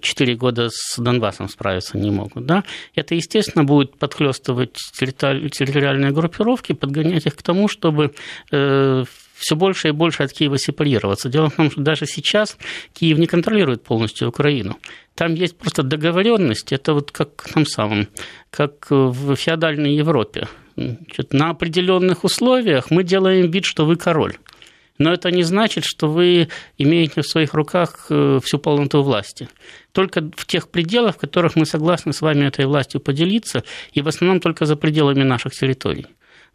четыре 0.02 0.36
года 0.36 0.70
с 0.72 0.98
Донбассом 0.98 1.50
справиться 1.50 1.98
не 1.98 2.12
могут. 2.12 2.46
Да? 2.46 2.64
Это, 2.96 3.16
естественно, 3.16 3.64
будет 3.64 3.98
подхлестывать 3.98 4.74
территориальные 4.94 6.12
группировки, 6.12 6.74
подгонять 6.74 7.26
их 7.26 7.36
к 7.36 7.42
тому, 7.42 7.68
чтобы 7.68 8.14
э, 8.52 9.04
все 9.36 9.56
больше 9.56 9.90
и 9.90 9.92
больше 9.92 10.24
от 10.24 10.34
Киева 10.34 10.58
сепарироваться. 10.58 11.30
Дело 11.30 11.50
в 11.50 11.56
том, 11.56 11.72
что 11.72 11.82
даже 11.82 12.06
сейчас 12.06 12.58
Киев 12.94 13.18
не 13.18 13.28
контролирует 13.28 13.84
полностью 13.84 14.28
Украину. 14.28 14.78
Там 15.16 15.34
есть 15.34 15.58
просто 15.58 15.84
договоренность, 15.84 16.72
это 16.72 16.94
вот 16.94 17.12
как 17.12 17.48
там 17.54 17.66
самом, 17.66 18.08
как 18.50 18.88
в 18.90 19.36
феодальной 19.36 19.96
Европе. 19.96 20.48
На 21.32 21.50
определенных 21.50 22.24
условиях 22.24 22.90
мы 22.90 23.04
делаем 23.04 23.52
вид, 23.52 23.66
что 23.66 23.86
вы 23.86 23.98
король 23.98 24.38
но 25.00 25.13
это 25.13 25.32
не 25.32 25.44
значит, 25.44 25.86
что 25.86 26.08
вы 26.08 26.50
имеете 26.77 27.22
в 27.22 27.27
своих 27.27 27.53
руках 27.53 28.08
э, 28.10 28.39
всю 28.44 28.60
полноту 28.60 29.01
власти. 29.01 29.50
Только 29.94 30.29
в 30.36 30.46
тех 30.46 30.70
пределах, 30.70 31.15
в 31.15 31.20
которых 31.20 31.56
мы 31.56 31.65
согласны 31.65 32.13
с 32.13 32.22
вами 32.22 32.46
этой 32.46 32.65
властью 32.65 33.01
поделиться, 33.01 33.63
и 33.94 34.01
в 34.01 34.08
основном 34.08 34.41
только 34.41 34.65
за 34.65 34.75
пределами 34.75 35.24
наших 35.24 35.53
территорий. 35.53 36.06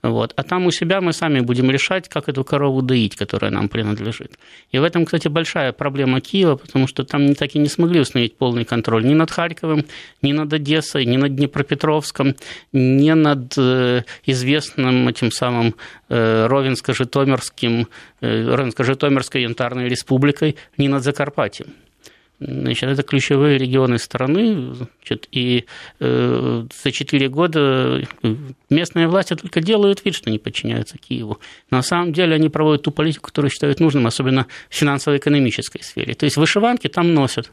Вот. 0.04 0.34
А 0.37 0.42
там 0.42 0.66
у 0.66 0.70
себя 0.70 1.00
мы 1.00 1.14
сами 1.14 1.40
будем 1.40 1.70
решать, 1.70 2.11
как 2.11 2.28
эту 2.28 2.44
корову 2.44 2.82
доить, 2.82 3.16
которая 3.16 3.50
нам 3.50 3.70
принадлежит. 3.70 4.38
И 4.70 4.78
в 4.78 4.84
этом, 4.84 5.06
кстати, 5.06 5.28
большая 5.28 5.73
проблема 5.73 6.20
Киева, 6.20 6.56
потому 6.56 6.87
что 6.87 7.04
там 7.04 7.34
так 7.34 7.54
и 7.54 7.58
не 7.58 7.68
смогли 7.68 8.00
установить 8.00 8.37
полный 8.37 8.66
контроль 8.66 9.06
ни 9.06 9.14
над 9.14 9.30
Харьковом, 9.30 9.87
ни 10.20 10.34
над 10.34 10.52
Одессой, 10.52 11.06
ни 11.06 11.16
над 11.16 11.34
Днепропетровском, 11.34 12.34
ни 12.73 13.12
над 13.12 13.54
э, 13.56 14.02
известным 14.26 15.08
этим 15.08 15.30
самым 15.30 15.75
э, 16.11 16.49
Ровенско-Житомирским, 16.49 17.87
э, 18.20 18.54
Ровенско-Житомирской 18.54 19.40
янтарной 19.40 19.88
республикой, 19.88 20.56
ни 20.76 20.87
над 20.87 21.02
Закарпатьем. 21.02 21.68
Значит, 22.40 22.90
это 22.90 23.02
ключевые 23.04 23.58
регионы 23.58 23.98
страны, 23.98 24.74
значит, 24.74 25.28
и 25.30 25.66
э, 26.00 26.66
за 26.82 26.90
4 26.90 27.28
года 27.28 28.02
местные 28.68 29.06
власти 29.06 29.34
только 29.36 29.60
делают 29.60 30.04
вид, 30.04 30.16
что 30.16 30.30
не 30.30 30.38
подчиняются 30.38 30.98
Киеву. 30.98 31.38
На 31.70 31.82
самом 31.82 32.12
деле 32.12 32.34
они 32.34 32.48
проводят 32.48 32.82
ту 32.82 32.90
политику, 32.90 33.28
которую 33.28 33.50
считают 33.50 33.78
нужным, 33.78 34.06
особенно 34.06 34.46
в 34.68 34.74
финансово-экономической 34.74 35.82
сфере. 35.82 36.14
То 36.14 36.24
есть 36.24 36.36
вышиванки 36.36 36.88
там 36.88 37.14
носят, 37.14 37.52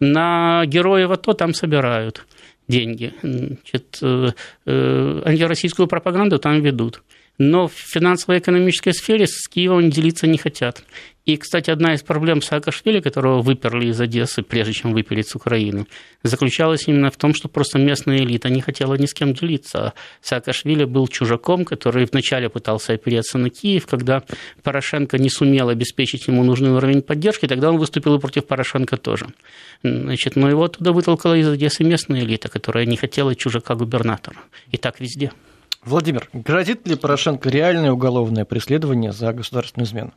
на 0.00 0.64
героев 0.66 1.10
АТО 1.10 1.34
там 1.34 1.52
собирают 1.52 2.26
деньги, 2.66 3.12
значит, 3.22 3.98
э, 4.00 4.30
э, 4.64 5.22
антироссийскую 5.26 5.86
пропаганду 5.86 6.38
там 6.38 6.62
ведут 6.62 7.02
но 7.38 7.68
в 7.68 7.72
финансово-экономической 7.72 8.92
сфере 8.92 9.26
с 9.26 9.48
Киевом 9.48 9.90
делиться 9.90 10.26
не 10.26 10.38
хотят. 10.38 10.82
И, 11.24 11.38
кстати, 11.38 11.70
одна 11.70 11.94
из 11.94 12.02
проблем 12.02 12.42
Саакашвили, 12.42 13.00
которого 13.00 13.40
выперли 13.40 13.86
из 13.86 13.98
Одессы, 13.98 14.42
прежде 14.42 14.74
чем 14.74 14.92
выпилить 14.92 15.26
с 15.26 15.34
Украины, 15.34 15.86
заключалась 16.22 16.86
именно 16.86 17.10
в 17.10 17.16
том, 17.16 17.34
что 17.34 17.48
просто 17.48 17.78
местная 17.78 18.18
элита 18.18 18.50
не 18.50 18.60
хотела 18.60 18.94
ни 18.94 19.06
с 19.06 19.14
кем 19.14 19.32
делиться. 19.32 19.94
Саакашвили 20.20 20.84
был 20.84 21.08
чужаком, 21.08 21.64
который 21.64 22.04
вначале 22.04 22.50
пытался 22.50 22.92
опереться 22.92 23.38
на 23.38 23.48
Киев, 23.48 23.86
когда 23.86 24.22
Порошенко 24.62 25.16
не 25.16 25.30
сумел 25.30 25.70
обеспечить 25.70 26.26
ему 26.26 26.44
нужный 26.44 26.72
уровень 26.72 27.00
поддержки, 27.00 27.46
тогда 27.46 27.70
он 27.70 27.78
выступил 27.78 28.16
и 28.16 28.20
против 28.20 28.46
Порошенко 28.46 28.98
тоже. 28.98 29.28
Значит, 29.82 30.36
но 30.36 30.50
его 30.50 30.68
туда 30.68 30.92
вытолкала 30.92 31.34
из 31.34 31.48
Одессы 31.48 31.84
местная 31.84 32.20
элита, 32.20 32.50
которая 32.50 32.84
не 32.84 32.98
хотела 32.98 33.34
чужака-губернатора. 33.34 34.36
И 34.70 34.76
так 34.76 35.00
везде. 35.00 35.32
Владимир, 35.86 36.28
грозит 36.34 36.86
ли 36.86 36.96
Порошенко 36.96 37.48
реальное 37.48 37.92
уголовное 37.92 38.44
преследование 38.44 39.12
за 39.12 39.32
государственную 39.32 39.86
измену? 39.86 40.12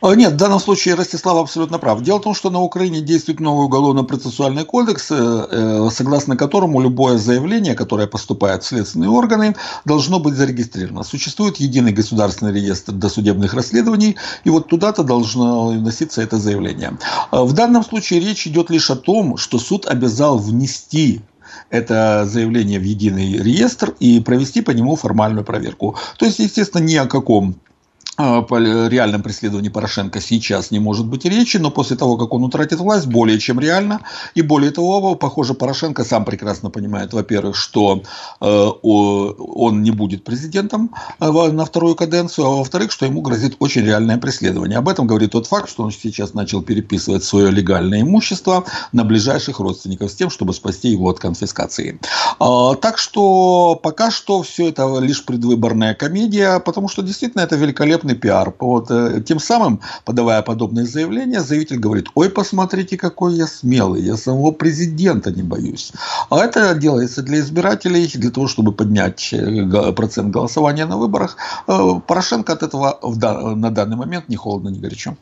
А, 0.00 0.14
нет, 0.14 0.34
в 0.34 0.36
данном 0.36 0.60
случае 0.60 0.94
Ростислав 0.94 1.36
абсолютно 1.38 1.78
прав. 1.78 2.02
Дело 2.02 2.18
в 2.18 2.22
том, 2.22 2.34
что 2.34 2.50
на 2.50 2.60
Украине 2.60 3.00
действует 3.00 3.40
новый 3.40 3.66
уголовно-процессуальный 3.66 4.64
кодекс, 4.64 5.10
э, 5.10 5.14
э, 5.16 5.88
согласно 5.90 6.36
которому 6.36 6.80
любое 6.80 7.18
заявление, 7.18 7.74
которое 7.74 8.06
поступает 8.06 8.62
в 8.62 8.66
следственные 8.66 9.10
органы, 9.10 9.56
должно 9.84 10.18
быть 10.18 10.34
зарегистрировано. 10.34 11.04
Существует 11.04 11.56
единый 11.56 11.92
государственный 11.92 12.52
реестр 12.52 12.92
досудебных 12.92 13.54
расследований, 13.54 14.16
и 14.44 14.50
вот 14.50 14.68
туда-то 14.68 15.04
должно 15.04 15.68
вноситься 15.68 16.22
это 16.22 16.38
заявление. 16.38 16.98
А, 17.30 17.44
в 17.44 17.52
данном 17.52 17.84
случае 17.84 18.20
речь 18.20 18.46
идет 18.46 18.70
лишь 18.70 18.90
о 18.90 18.96
том, 18.96 19.36
что 19.36 19.58
суд 19.58 19.86
обязал 19.86 20.38
внести 20.38 21.22
это 21.70 22.26
заявление 22.26 22.78
в 22.78 22.84
единый 22.84 23.38
реестр 23.38 23.94
и 24.00 24.20
провести 24.20 24.60
по 24.62 24.70
нему 24.70 24.96
формальную 24.96 25.44
проверку. 25.44 25.96
То 26.18 26.26
есть, 26.26 26.38
естественно, 26.38 26.82
ни 26.82 26.94
о 26.96 27.06
каком 27.06 27.56
реальном 28.18 29.22
преследовании 29.22 29.70
Порошенко 29.70 30.20
сейчас 30.20 30.70
не 30.70 30.78
может 30.78 31.06
быть 31.06 31.24
речи, 31.24 31.56
но 31.56 31.70
после 31.70 31.96
того, 31.96 32.16
как 32.16 32.34
он 32.34 32.44
утратит 32.44 32.78
власть, 32.78 33.06
более 33.06 33.38
чем 33.38 33.58
реально. 33.58 34.00
И 34.34 34.42
более 34.42 34.70
того, 34.70 35.14
похоже, 35.14 35.54
Порошенко 35.54 36.04
сам 36.04 36.24
прекрасно 36.24 36.70
понимает, 36.70 37.12
во-первых, 37.14 37.56
что 37.56 38.02
э, 38.40 38.70
он 38.82 39.82
не 39.82 39.90
будет 39.90 40.24
президентом 40.24 40.94
э, 41.20 41.30
на 41.30 41.64
вторую 41.64 41.94
каденцию, 41.94 42.46
а 42.46 42.56
во-вторых, 42.56 42.92
что 42.92 43.06
ему 43.06 43.22
грозит 43.22 43.56
очень 43.60 43.82
реальное 43.82 44.18
преследование. 44.18 44.78
Об 44.78 44.88
этом 44.88 45.06
говорит 45.06 45.32
тот 45.32 45.46
факт, 45.46 45.70
что 45.70 45.82
он 45.82 45.90
сейчас 45.90 46.34
начал 46.34 46.62
переписывать 46.62 47.24
свое 47.24 47.50
легальное 47.50 48.02
имущество 48.02 48.64
на 48.92 49.04
ближайших 49.04 49.58
родственников 49.58 50.10
с 50.10 50.14
тем, 50.14 50.28
чтобы 50.28 50.52
спасти 50.52 50.88
его 50.88 51.08
от 51.08 51.18
конфискации. 51.18 51.98
А, 52.38 52.74
так 52.74 52.98
что 52.98 53.74
пока 53.82 54.10
что 54.10 54.42
все 54.42 54.68
это 54.68 54.98
лишь 54.98 55.24
предвыборная 55.24 55.94
комедия, 55.94 56.60
потому 56.60 56.88
что 56.88 57.02
действительно 57.02 57.40
это 57.40 57.56
великолепно 57.56 58.01
великолепный 58.02 58.14
пиар. 58.14 58.54
Вот, 58.58 58.90
э, 58.90 59.20
тем 59.20 59.38
самым, 59.38 59.80
подавая 60.04 60.42
подобные 60.42 60.86
заявления, 60.86 61.40
заявитель 61.40 61.78
говорит, 61.78 62.06
ой, 62.14 62.28
посмотрите, 62.28 62.96
какой 62.96 63.34
я 63.34 63.46
смелый, 63.46 64.02
я 64.02 64.16
самого 64.16 64.52
президента 64.52 65.30
не 65.30 65.42
боюсь. 65.42 65.92
А 66.30 66.38
это 66.38 66.74
делается 66.74 67.22
для 67.22 67.38
избирателей, 67.38 68.10
для 68.14 68.30
того, 68.30 68.48
чтобы 68.48 68.72
поднять 68.72 69.32
э, 69.32 69.92
процент 69.92 70.30
голосования 70.30 70.86
на 70.86 70.96
выборах. 70.96 71.36
Э, 71.68 72.00
Порошенко 72.06 72.52
от 72.52 72.62
этого 72.62 72.98
на 73.56 73.70
данный 73.70 73.96
момент 73.96 74.28
ни 74.28 74.36
холодно, 74.36 74.70
ни 74.70 74.78
горячо. 74.78 75.14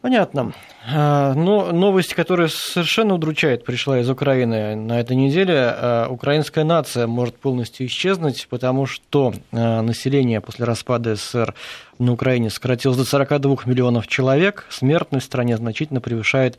Понятно. 0.00 0.52
А, 0.86 1.34
но 1.34 1.72
новость, 1.72 2.14
которая 2.14 2.48
совершенно 2.48 3.14
удручает, 3.14 3.64
пришла 3.64 3.98
из 3.98 4.08
Украины 4.08 4.76
на 4.76 5.00
этой 5.00 5.16
неделе. 5.16 5.54
А, 5.56 6.08
украинская 6.08 6.64
нация 6.64 7.08
может 7.08 7.36
полностью 7.36 7.86
исчезнуть, 7.86 8.46
потому 8.48 8.86
что 8.86 9.34
а, 9.50 9.82
население 9.82 10.40
после 10.40 10.66
распада 10.66 11.16
СССР 11.16 11.54
на 11.98 12.12
Украине 12.12 12.48
сократилось 12.50 12.96
до 12.96 13.04
42 13.04 13.56
миллионов 13.66 14.06
человек. 14.06 14.66
Смертность 14.70 15.26
в 15.26 15.28
стране 15.28 15.56
значительно 15.56 16.00
превышает 16.00 16.58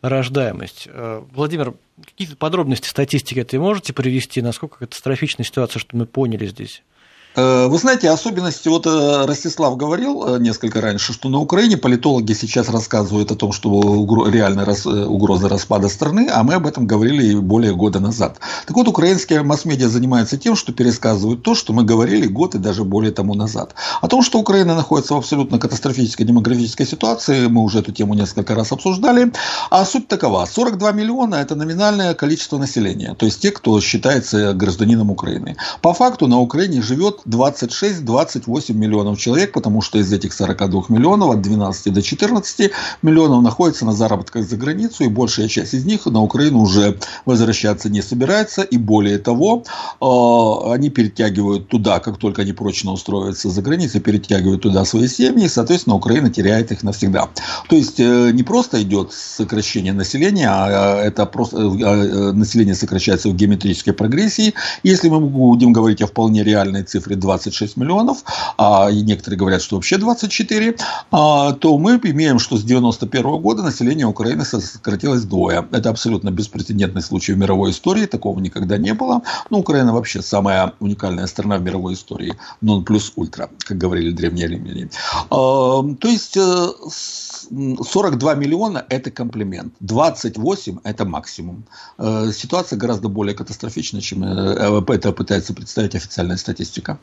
рождаемость. 0.00 0.88
Владимир, 1.32 1.74
какие-то 2.04 2.36
подробности 2.36 2.88
статистики 2.88 3.42
ты 3.42 3.58
можете 3.58 3.92
привести? 3.92 4.40
Насколько 4.40 4.78
катастрофичная 4.78 5.44
ситуация, 5.44 5.80
что 5.80 5.96
мы 5.96 6.06
поняли 6.06 6.46
здесь? 6.46 6.82
Э, 7.36 7.66
вы 7.68 7.78
знаете, 7.78 8.10
особенности, 8.10 8.68
вот 8.68 8.86
э, 8.86 9.26
Ростислав 9.26 9.76
говорил 9.76 10.24
э, 10.26 10.38
несколько 10.40 10.80
раньше, 10.80 11.12
что 11.12 11.28
на 11.28 11.38
Украине 11.38 11.76
политологи 11.76 12.32
сейчас 12.32 12.68
рассказывают 12.68 13.30
о 13.30 13.36
том, 13.36 13.52
что 13.52 13.70
реальная 14.28 14.66
угроза 15.06 15.48
распада 15.48 15.88
страны, 15.88 16.28
а 16.32 16.42
мы 16.42 16.54
об 16.54 16.66
этом 16.66 16.86
говорили 16.86 17.34
более 17.34 17.74
года 17.74 18.00
назад. 18.00 18.38
Так 18.66 18.76
вот, 18.76 18.88
украинские 18.88 19.42
масс-медиа 19.42 19.88
занимаются 19.88 20.36
тем, 20.38 20.56
что 20.56 20.72
пересказывают 20.72 21.42
то, 21.42 21.54
что 21.54 21.72
мы 21.72 21.84
говорили 21.84 22.26
год 22.26 22.54
и 22.54 22.58
даже 22.58 22.84
более 22.84 23.12
тому 23.12 23.34
назад. 23.34 23.74
О 24.00 24.08
том, 24.08 24.22
что 24.22 24.38
Украина 24.38 24.74
находится 24.74 25.14
в 25.14 25.18
абсолютно 25.18 25.58
катастрофической 25.58 26.26
демографической 26.26 26.86
ситуации, 26.86 27.46
мы 27.46 27.62
уже 27.62 27.80
эту 27.80 27.92
тему 27.92 28.14
несколько 28.14 28.54
раз 28.54 28.72
обсуждали. 28.72 29.32
А 29.70 29.84
суть 29.84 30.08
такова, 30.08 30.46
42 30.46 30.92
миллиона– 30.92 31.34
это 31.36 31.54
номинальное 31.54 32.14
количество 32.14 32.58
населения, 32.58 33.14
то 33.14 33.26
есть 33.26 33.40
те, 33.40 33.50
кто 33.50 33.80
считается 33.80 34.54
гражданином 34.54 35.10
Украины. 35.10 35.56
По 35.82 35.92
факту 35.92 36.26
на 36.26 36.40
Украине 36.40 36.82
живет 36.82 37.17
от 37.18 37.26
26-28 37.26 38.74
миллионов 38.74 39.18
человек, 39.18 39.52
потому 39.52 39.82
что 39.82 39.98
из 39.98 40.12
этих 40.12 40.32
42 40.32 40.84
миллионов 40.88 41.30
от 41.30 41.42
12 41.42 41.92
до 41.92 42.02
14 42.02 42.70
миллионов 43.02 43.42
находится 43.42 43.84
на 43.84 43.92
заработках 43.92 44.48
за 44.48 44.56
границу, 44.56 45.04
и 45.04 45.08
большая 45.08 45.48
часть 45.48 45.74
из 45.74 45.84
них 45.84 46.06
на 46.06 46.22
Украину 46.22 46.60
уже 46.60 46.98
возвращаться 47.24 47.88
не 47.88 48.02
собирается, 48.02 48.62
и 48.62 48.78
более 48.78 49.18
того, 49.18 49.64
э, 50.00 50.72
они 50.72 50.90
перетягивают 50.90 51.68
туда, 51.68 52.00
как 52.00 52.18
только 52.18 52.42
они 52.42 52.52
прочно 52.52 52.92
устроятся 52.92 53.50
за 53.50 53.62
границей, 53.62 54.00
перетягивают 54.00 54.62
туда 54.62 54.84
свои 54.84 55.08
семьи, 55.08 55.44
и, 55.44 55.48
соответственно, 55.48 55.96
Украина 55.96 56.30
теряет 56.30 56.72
их 56.72 56.82
навсегда. 56.82 57.28
То 57.68 57.76
есть, 57.76 58.00
э, 58.00 58.30
не 58.32 58.42
просто 58.42 58.82
идет 58.82 59.12
сокращение 59.12 59.92
населения, 59.92 60.48
а 60.48 61.00
это 61.02 61.26
просто 61.26 61.58
население 62.32 62.74
сокращается 62.74 63.28
в 63.28 63.34
геометрической 63.34 63.92
прогрессии. 63.92 64.54
Если 64.82 65.08
мы 65.08 65.20
будем 65.20 65.72
говорить 65.72 66.02
о 66.02 66.06
вполне 66.06 66.44
реальной 66.44 66.82
цифре 66.82 67.07
26 67.16 67.76
миллионов, 67.76 68.24
а 68.56 68.90
некоторые 68.90 69.38
говорят, 69.38 69.62
что 69.62 69.76
вообще 69.76 69.98
24, 69.98 70.76
а, 71.10 71.52
то 71.52 71.78
мы 71.78 71.98
имеем, 72.02 72.38
что 72.38 72.56
с 72.56 72.64
91 72.64 73.40
года 73.40 73.62
население 73.62 74.06
Украины 74.06 74.44
сократилось 74.44 75.22
вдвое. 75.22 75.66
Это 75.72 75.90
абсолютно 75.90 76.30
беспрецедентный 76.30 77.02
случай 77.02 77.32
в 77.32 77.38
мировой 77.38 77.70
истории, 77.70 78.06
такого 78.06 78.40
никогда 78.40 78.78
не 78.78 78.94
было. 78.94 79.22
Ну, 79.50 79.58
Украина 79.58 79.92
вообще 79.92 80.22
самая 80.22 80.74
уникальная 80.80 81.26
страна 81.26 81.58
в 81.58 81.62
мировой 81.62 81.94
истории, 81.94 82.36
нон 82.60 82.84
плюс 82.84 83.12
ультра, 83.16 83.50
как 83.60 83.78
говорили 83.78 84.12
древние 84.12 84.48
римляне. 84.48 84.90
А, 85.30 85.82
то 85.82 86.08
есть 86.08 86.36
42 86.36 88.32
э, 88.32 88.36
миллиона– 88.36 88.84
это 88.88 89.10
комплимент, 89.10 89.74
28– 89.80 90.78
это 90.84 91.04
максимум. 91.04 91.64
Э, 91.98 92.30
ситуация 92.32 92.78
гораздо 92.78 93.08
более 93.08 93.34
катастрофична, 93.34 94.00
чем 94.00 94.24
э, 94.24 94.82
это 94.88 95.12
пытается 95.12 95.54
представить 95.54 95.94
официальная 95.94 96.36
статистика. 96.36 96.97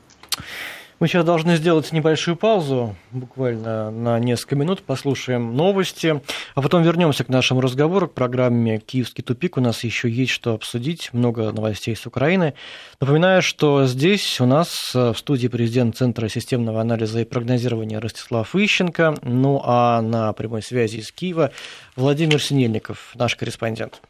Мы 0.97 1.09
сейчас 1.09 1.25
должны 1.25 1.57
сделать 1.57 1.91
небольшую 1.91 2.37
паузу, 2.37 2.95
буквально 3.11 3.91
на 3.91 4.17
несколько 4.17 4.55
минут, 4.55 4.81
послушаем 4.81 5.53
новости, 5.53 6.21
а 6.55 6.61
потом 6.61 6.83
вернемся 6.83 7.25
к 7.25 7.27
нашему 7.27 7.59
разговору, 7.59 8.07
к 8.07 8.13
программе 8.13 8.79
«Киевский 8.79 9.21
тупик». 9.21 9.57
У 9.57 9.61
нас 9.61 9.83
еще 9.83 10.09
есть 10.09 10.31
что 10.31 10.53
обсудить, 10.53 11.09
много 11.11 11.51
новостей 11.51 11.97
с 11.97 12.05
Украины. 12.05 12.53
Напоминаю, 13.01 13.41
что 13.41 13.85
здесь 13.85 14.39
у 14.39 14.45
нас 14.45 14.91
в 14.93 15.15
студии 15.15 15.49
президент 15.49 15.97
Центра 15.97 16.29
системного 16.29 16.79
анализа 16.79 17.19
и 17.19 17.25
прогнозирования 17.25 17.99
Ростислав 17.99 18.55
Ищенко, 18.55 19.15
ну 19.21 19.61
а 19.65 20.01
на 20.01 20.31
прямой 20.31 20.61
связи 20.61 20.97
из 20.97 21.11
Киева 21.11 21.51
Владимир 21.97 22.41
Синельников, 22.41 23.11
наш 23.15 23.35
корреспондент. 23.35 24.01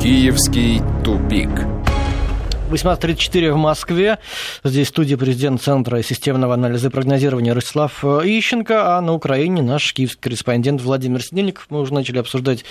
Киевский 0.00 0.80
тупик. 1.04 1.50
18.34 2.72 3.52
в 3.52 3.56
Москве. 3.56 4.18
Здесь 4.64 4.88
студия 4.88 5.18
президент 5.18 5.60
Центра 5.60 6.00
системного 6.02 6.54
анализа 6.54 6.88
и 6.88 6.90
прогнозирования 6.90 7.52
Ростислав 7.52 8.02
Ищенко, 8.02 8.96
а 8.96 9.00
на 9.02 9.12
Украине 9.12 9.60
наш 9.60 9.92
киевский 9.92 10.20
корреспондент 10.22 10.80
Владимир 10.80 11.22
Снельников. 11.22 11.66
Мы 11.68 11.80
уже 11.80 11.92
начали 11.92 12.18
обсуждать 12.18 12.64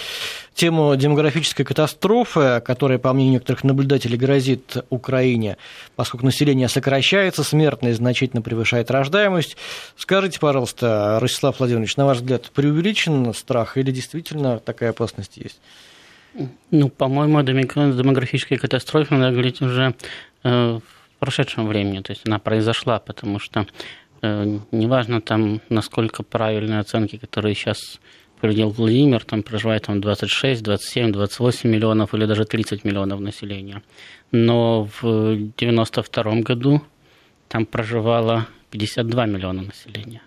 тему 0.55 0.95
демографической 0.95 1.65
катастрофы, 1.65 2.63
которая, 2.65 2.97
по 2.97 3.13
мнению 3.13 3.33
некоторых 3.33 3.63
наблюдателей, 3.63 4.17
грозит 4.17 4.77
Украине, 4.89 5.57
поскольку 5.95 6.25
население 6.25 6.67
сокращается, 6.67 7.43
смертность 7.43 7.97
значительно 7.97 8.41
превышает 8.41 8.89
рождаемость. 8.89 9.55
Скажите, 9.95 10.39
пожалуйста, 10.39 11.19
Ростислав 11.21 11.59
Владимирович, 11.59 11.95
на 11.97 12.07
ваш 12.07 12.17
взгляд, 12.17 12.49
преувеличен 12.55 13.35
страх 13.35 13.77
или 13.77 13.91
действительно 13.91 14.57
такая 14.57 14.89
опасность 14.89 15.37
есть? 15.37 15.59
Ну, 16.71 16.89
по-моему, 16.89 17.37
о 17.37 17.43
демографической 17.43 18.57
катастрофе 18.57 19.15
надо 19.15 19.33
говорить 19.33 19.61
уже 19.61 19.95
э, 20.43 20.79
в 20.79 21.19
прошедшем 21.19 21.67
времени. 21.67 22.01
То 22.01 22.11
есть 22.11 22.21
она 22.25 22.39
произошла, 22.39 22.99
потому 22.99 23.39
что 23.39 23.67
э, 24.21 24.59
неважно 24.71 25.21
там, 25.21 25.61
насколько 25.69 26.23
правильные 26.23 26.79
оценки, 26.79 27.17
которые 27.17 27.55
сейчас 27.55 27.99
приводил 28.39 28.69
Владимир, 28.69 29.23
там 29.23 29.43
проживает 29.43 29.83
там 29.83 30.01
26, 30.01 30.63
27, 30.63 31.11
28 31.11 31.69
миллионов 31.69 32.13
или 32.13 32.25
даже 32.25 32.45
30 32.45 32.83
миллионов 32.83 33.19
населения. 33.19 33.83
Но 34.31 34.89
в 35.01 35.51
92 35.57 36.35
году 36.41 36.81
там 37.49 37.65
проживало 37.65 38.47
52 38.71 39.25
миллиона 39.25 39.63
населения. 39.63 40.21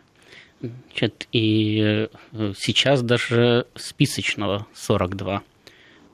Значит, 0.60 1.26
и 1.32 2.08
э, 2.32 2.52
сейчас 2.56 3.02
даже 3.02 3.66
списочного 3.74 4.66
42. 4.74 5.42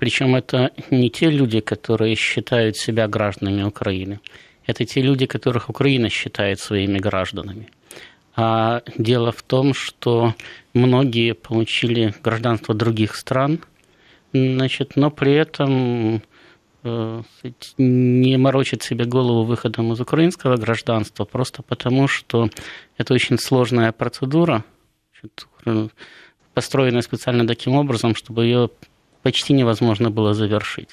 Причем 0.01 0.35
это 0.35 0.73
не 0.91 1.11
те 1.11 1.29
люди, 1.31 1.61
которые 1.61 2.17
считают 2.17 2.79
себя 2.79 3.07
гражданами 3.07 3.63
Украины. 3.63 4.21
Это 4.65 4.87
те 4.87 5.03
люди, 5.03 5.27
которых 5.27 5.69
Украина 5.69 6.09
считает 6.09 6.59
своими 6.59 6.99
гражданами. 6.99 7.69
А 8.35 8.81
дело 8.97 9.31
в 9.31 9.43
том, 9.43 9.75
что 9.75 10.35
многие 10.73 11.35
получили 11.35 12.15
гражданство 12.25 12.75
других 12.75 13.15
стран, 13.15 13.61
значит, 14.33 14.97
но 14.97 15.11
при 15.11 15.35
этом 15.35 16.23
э, 16.83 17.23
не 17.77 18.39
морочит 18.39 18.83
себе 18.83 19.05
голову 19.05 19.45
выходом 19.45 19.93
из 19.93 20.01
украинского 20.01 20.57
гражданства, 20.57 21.27
просто 21.27 21.63
потому 21.63 22.09
что 22.09 22.49
это 22.97 23.13
очень 23.13 23.39
сложная 23.39 23.93
процедура, 23.93 24.65
построенная 26.55 27.03
специально 27.03 27.47
таким 27.47 27.75
образом, 27.75 28.15
чтобы 28.15 28.47
ее 28.47 28.71
почти 29.23 29.53
невозможно 29.53 30.11
было 30.11 30.35
завершить. 30.35 30.91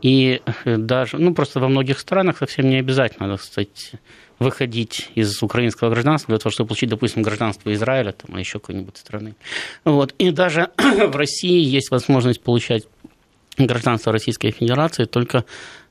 И 0.00 0.40
э, 0.64 0.76
даже, 0.76 1.18
ну, 1.18 1.34
просто 1.34 1.60
во 1.60 1.68
многих 1.68 1.98
странах 1.98 2.38
совсем 2.38 2.68
не 2.68 2.76
обязательно, 2.76 3.28
так 3.28 3.42
сказать, 3.42 3.92
выходить 4.38 5.10
из 5.16 5.42
украинского 5.42 5.90
гражданства 5.90 6.32
для 6.32 6.38
того, 6.38 6.52
чтобы 6.52 6.68
получить, 6.68 6.90
допустим, 6.90 7.22
гражданство 7.22 7.72
Израиля 7.74 8.12
там, 8.12 8.34
или 8.34 8.40
еще 8.40 8.60
какой-нибудь 8.60 8.96
страны. 8.96 9.34
Вот. 9.84 10.14
И 10.18 10.30
даже 10.30 10.70
в 10.76 11.16
России 11.16 11.60
есть 11.60 11.90
возможность 11.90 12.40
получать 12.40 12.84
гражданство 13.56 14.12
Российской 14.12 14.52
Федерации 14.52 15.04
только 15.04 15.44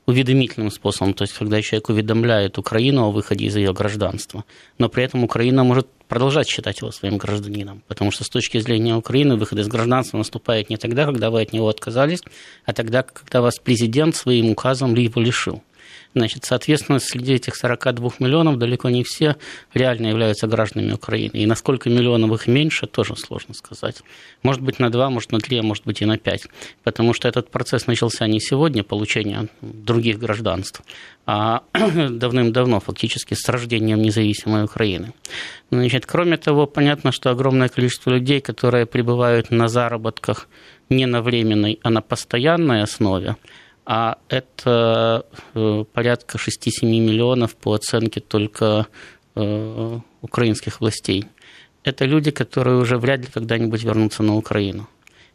уведомительным 0.06 0.70
способом, 0.70 1.12
то 1.12 1.24
есть 1.24 1.34
когда 1.34 1.60
человек 1.60 1.90
уведомляет 1.90 2.56
Украину 2.56 3.04
о 3.04 3.10
выходе 3.10 3.44
из 3.44 3.56
ее 3.56 3.74
гражданства, 3.74 4.44
но 4.78 4.88
при 4.88 5.04
этом 5.04 5.22
Украина 5.22 5.64
может 5.64 5.86
продолжать 6.08 6.48
считать 6.48 6.80
его 6.80 6.90
своим 6.90 7.18
гражданином, 7.18 7.82
потому 7.86 8.10
что 8.10 8.24
с 8.24 8.28
точки 8.28 8.58
зрения 8.58 8.96
Украины 8.96 9.36
выход 9.36 9.58
из 9.58 9.68
гражданства 9.68 10.18
наступает 10.18 10.70
не 10.70 10.76
тогда, 10.76 11.04
когда 11.04 11.30
вы 11.30 11.42
от 11.42 11.52
него 11.52 11.68
отказались, 11.68 12.22
а 12.64 12.72
тогда, 12.72 13.02
когда 13.02 13.42
вас 13.42 13.58
президент 13.58 14.16
своим 14.16 14.50
указом 14.50 14.94
его 14.94 15.20
лишил. 15.20 15.62
Значит, 16.18 16.44
соответственно, 16.44 16.98
среди 16.98 17.34
этих 17.34 17.54
42 17.54 18.10
миллионов 18.18 18.58
далеко 18.58 18.88
не 18.88 19.04
все 19.04 19.36
реально 19.72 20.08
являются 20.08 20.48
гражданами 20.48 20.92
Украины. 20.92 21.36
И 21.36 21.46
насколько 21.46 21.88
миллионов 21.88 22.32
их 22.32 22.48
меньше, 22.48 22.86
тоже 22.86 23.14
сложно 23.16 23.54
сказать. 23.54 24.02
Может 24.42 24.60
быть, 24.60 24.80
на 24.80 24.90
2, 24.90 25.10
может, 25.10 25.30
на 25.30 25.38
3, 25.38 25.58
а 25.58 25.62
может 25.62 25.84
быть, 25.84 26.02
и 26.02 26.06
на 26.06 26.18
5. 26.18 26.46
Потому 26.82 27.14
что 27.14 27.28
этот 27.28 27.50
процесс 27.50 27.86
начался 27.86 28.26
не 28.26 28.40
сегодня, 28.40 28.82
получение 28.82 29.48
других 29.62 30.18
гражданств, 30.18 30.82
а 31.24 31.62
давным-давно, 32.10 32.80
фактически, 32.80 33.34
с 33.34 33.48
рождением 33.48 34.02
независимой 34.02 34.64
Украины. 34.64 35.12
Значит, 35.70 36.04
кроме 36.04 36.36
того, 36.36 36.66
понятно, 36.66 37.12
что 37.12 37.30
огромное 37.30 37.68
количество 37.68 38.10
людей, 38.10 38.40
которые 38.40 38.86
пребывают 38.86 39.50
на 39.50 39.68
заработках 39.68 40.48
не 40.90 41.06
на 41.06 41.22
временной, 41.22 41.78
а 41.84 41.90
на 41.90 42.00
постоянной 42.00 42.82
основе, 42.82 43.36
а 43.90 44.18
это 44.28 45.24
э, 45.54 45.84
порядка 45.94 46.36
6-7 46.36 46.82
миллионов 46.82 47.56
по 47.56 47.72
оценке 47.72 48.20
только 48.20 48.86
э, 49.34 49.98
украинских 50.20 50.82
властей. 50.82 51.24
Это 51.84 52.04
люди, 52.04 52.30
которые 52.30 52.76
уже 52.76 52.98
вряд 52.98 53.20
ли 53.20 53.28
когда-нибудь 53.32 53.82
вернутся 53.82 54.22
на 54.22 54.36
Украину. 54.36 54.86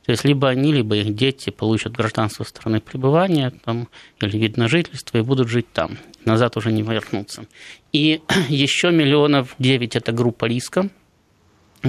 То 0.06 0.12
есть 0.12 0.24
либо 0.24 0.50
они, 0.50 0.72
либо 0.72 0.96
их 0.98 1.16
дети 1.16 1.50
получат 1.50 1.94
гражданство 1.94 2.44
страны 2.44 2.80
пребывания 2.80 3.52
там, 3.66 3.88
или 4.22 4.38
вид 4.38 4.56
на 4.56 4.68
жительство 4.68 5.18
и 5.18 5.22
будут 5.22 5.48
жить 5.48 5.74
там. 5.74 5.98
Назад 6.24 6.56
уже 6.56 6.72
не 6.72 6.84
вернутся. 6.84 7.48
И 7.92 8.22
еще 8.50 8.92
миллионов 8.92 9.56
9– 9.58 9.96
это 9.98 10.12
группа 10.12 10.46
риска– 10.46 10.89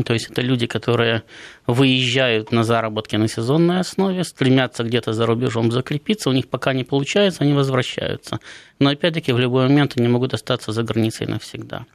то 0.03 0.13
есть 0.13 0.31
это 0.31 0.43
люди, 0.43 0.67
которые 0.67 1.23
выезжают 1.67 2.51
на 2.51 2.65
заработки 2.65 3.15
на 3.15 3.29
сезонной 3.29 3.81
основе, 3.81 4.25
стремятся 4.25 4.83
где-то 4.83 5.13
за 5.13 5.25
рубежом 5.25 5.71
закрепиться, 5.71 6.31
у 6.31 6.33
них 6.33 6.49
пока 6.49 6.73
не 6.73 6.83
получается, 6.83 7.45
они 7.45 7.53
возвращаются. 7.53 8.41
Но 8.81 8.91
опять-таки 8.91 9.33
в 9.33 9.39
любой 9.39 9.69
момент 9.69 9.95
они 9.97 10.09
могут 10.09 10.35
остаться 10.35 10.73
за 10.73 10.83
границей 10.83 11.29
навсегда. 11.29 11.87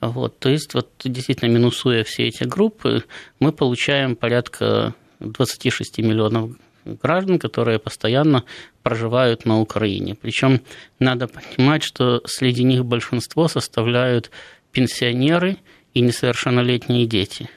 Вот, 0.00 0.38
то 0.38 0.48
есть 0.48 0.74
вот 0.74 0.88
действительно 1.02 1.48
минусуя 1.48 2.04
все 2.04 2.28
эти 2.28 2.44
группы, 2.44 3.04
мы 3.40 3.50
получаем 3.50 4.14
порядка 4.14 4.94
26 5.18 5.98
миллионов 5.98 6.52
граждан, 6.84 7.40
которые 7.40 7.80
постоянно 7.80 8.44
проживают 8.84 9.44
на 9.44 9.60
Украине. 9.60 10.14
Причем 10.14 10.60
надо 11.00 11.26
понимать, 11.26 11.82
что 11.82 12.22
среди 12.24 12.62
них 12.62 12.84
большинство 12.84 13.48
составляют 13.48 14.30
пенсионеры– 14.70 15.56
и 15.94 16.00
несовершеннолетние 16.00 17.06
дети. 17.06 17.48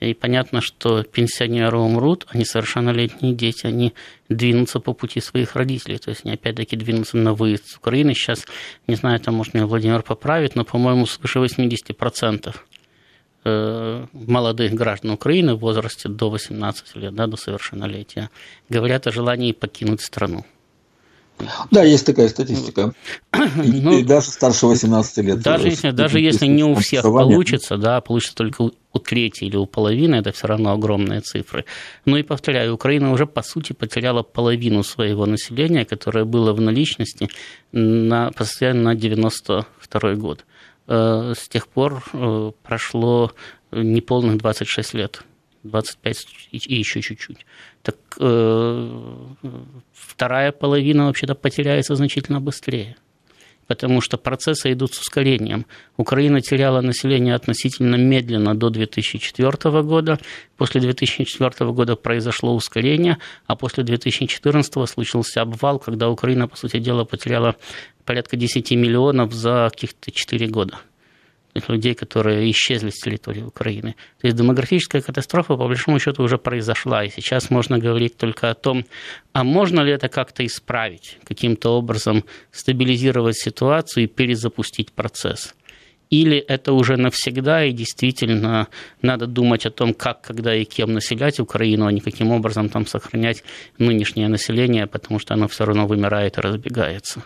И 0.00 0.14
понятно, 0.14 0.60
что 0.60 1.02
пенсионеры 1.02 1.76
умрут, 1.78 2.26
а 2.28 2.38
несовершеннолетние 2.38 3.34
дети, 3.34 3.66
они 3.66 3.94
двинутся 4.28 4.78
по 4.78 4.92
пути 4.92 5.20
своих 5.20 5.56
родителей. 5.56 5.98
То 5.98 6.10
есть 6.10 6.24
они 6.24 6.34
опять-таки 6.34 6.76
двинутся 6.76 7.16
на 7.16 7.34
выезд 7.34 7.66
с 7.66 7.76
Украины. 7.76 8.14
Сейчас, 8.14 8.44
не 8.86 8.94
знаю, 8.94 9.18
там, 9.18 9.34
может, 9.34 9.54
меня 9.54 9.66
Владимир 9.66 10.02
поправит, 10.02 10.54
но, 10.54 10.64
по-моему, 10.64 11.06
свыше 11.06 11.40
80% 11.40 12.54
э, 13.44 14.06
молодых 14.12 14.72
граждан 14.72 15.10
Украины 15.10 15.54
в 15.54 15.58
возрасте 15.58 16.08
до 16.08 16.30
18 16.30 16.94
лет, 16.94 17.14
да, 17.14 17.26
до 17.26 17.36
совершеннолетия, 17.36 18.30
говорят 18.68 19.08
о 19.08 19.12
желании 19.12 19.50
покинуть 19.50 20.00
страну. 20.00 20.44
Да, 21.70 21.82
есть 21.82 22.06
такая 22.06 22.28
статистика. 22.28 22.92
Ну, 23.56 23.98
и 23.98 24.02
даже 24.02 24.28
старше 24.28 24.66
18 24.66 25.18
лет. 25.18 25.40
Даже 25.40 25.68
если, 25.68 25.90
даже 25.90 26.20
если 26.20 26.46
не 26.46 26.64
у 26.64 26.74
всех 26.74 27.02
получится, 27.02 27.76
да, 27.76 28.00
получится 28.00 28.36
только 28.36 28.62
у 28.62 28.98
трети 28.98 29.44
или 29.44 29.56
у 29.56 29.66
половины, 29.66 30.16
это 30.16 30.32
все 30.32 30.46
равно 30.46 30.72
огромные 30.72 31.20
цифры. 31.20 31.64
Ну 32.04 32.16
и 32.16 32.22
повторяю, 32.22 32.74
Украина 32.74 33.12
уже 33.12 33.26
по 33.26 33.42
сути 33.42 33.72
потеряла 33.72 34.22
половину 34.22 34.82
своего 34.82 35.26
населения, 35.26 35.84
которое 35.84 36.24
было 36.24 36.52
в 36.52 36.60
наличности 36.60 37.28
на, 37.72 38.30
постоянно 38.32 38.82
на 38.82 38.94
92 38.94 40.14
год. 40.14 40.44
Э, 40.86 41.34
с 41.36 41.48
тех 41.48 41.68
пор 41.68 42.02
э, 42.12 42.52
прошло 42.62 43.32
неполных 43.72 44.38
26 44.38 44.94
лет. 44.94 45.22
25 45.62 46.48
и 46.52 46.74
еще 46.74 47.02
чуть-чуть. 47.02 47.46
Так 47.82 47.96
э, 48.18 49.16
вторая 49.92 50.52
половина 50.52 51.06
вообще-то 51.06 51.34
потеряется 51.34 51.94
значительно 51.94 52.40
быстрее 52.40 52.96
потому 53.68 54.00
что 54.00 54.16
процессы 54.16 54.72
идут 54.72 54.94
с 54.94 55.00
ускорением. 55.00 55.66
Украина 55.96 56.40
теряла 56.40 56.80
население 56.80 57.34
относительно 57.34 57.96
медленно 57.96 58.54
до 58.54 58.70
2004 58.70 59.82
года. 59.82 60.18
После 60.56 60.80
2004 60.80 61.70
года 61.72 61.94
произошло 61.94 62.54
ускорение, 62.54 63.18
а 63.46 63.54
после 63.54 63.84
2014 63.84 64.88
случился 64.88 65.42
обвал, 65.42 65.78
когда 65.78 66.08
Украина, 66.08 66.48
по 66.48 66.56
сути 66.56 66.78
дела, 66.78 67.04
потеряла 67.04 67.56
порядка 68.04 68.36
10 68.36 68.70
миллионов 68.72 69.34
за 69.34 69.68
каких-то 69.70 70.10
4 70.10 70.46
года 70.48 70.78
людей, 71.68 71.94
которые 71.94 72.50
исчезли 72.50 72.90
с 72.90 73.00
территории 73.00 73.42
Украины. 73.42 73.94
То 74.20 74.26
есть 74.26 74.36
демографическая 74.36 75.02
катастрофа, 75.02 75.56
по 75.56 75.66
большому 75.66 75.98
счету, 75.98 76.22
уже 76.22 76.38
произошла, 76.38 77.04
и 77.04 77.10
сейчас 77.10 77.50
можно 77.50 77.78
говорить 77.78 78.16
только 78.16 78.50
о 78.50 78.54
том, 78.54 78.84
а 79.32 79.44
можно 79.44 79.80
ли 79.80 79.92
это 79.92 80.08
как-то 80.08 80.44
исправить, 80.44 81.18
каким-то 81.24 81.70
образом 81.70 82.24
стабилизировать 82.52 83.36
ситуацию 83.36 84.04
и 84.04 84.06
перезапустить 84.06 84.92
процесс. 84.92 85.54
Или 86.10 86.38
это 86.38 86.72
уже 86.72 86.96
навсегда, 86.96 87.64
и 87.64 87.72
действительно 87.72 88.68
надо 89.02 89.26
думать 89.26 89.66
о 89.66 89.70
том, 89.70 89.92
как, 89.92 90.22
когда 90.22 90.54
и 90.54 90.64
кем 90.64 90.94
населять 90.94 91.38
Украину, 91.38 91.86
а 91.86 91.92
не 91.92 92.00
каким 92.00 92.30
образом 92.30 92.70
там 92.70 92.86
сохранять 92.86 93.44
нынешнее 93.78 94.28
население, 94.28 94.86
потому 94.86 95.20
что 95.20 95.34
оно 95.34 95.48
все 95.48 95.66
равно 95.66 95.86
вымирает 95.86 96.38
и 96.38 96.40
разбегается. 96.40 97.24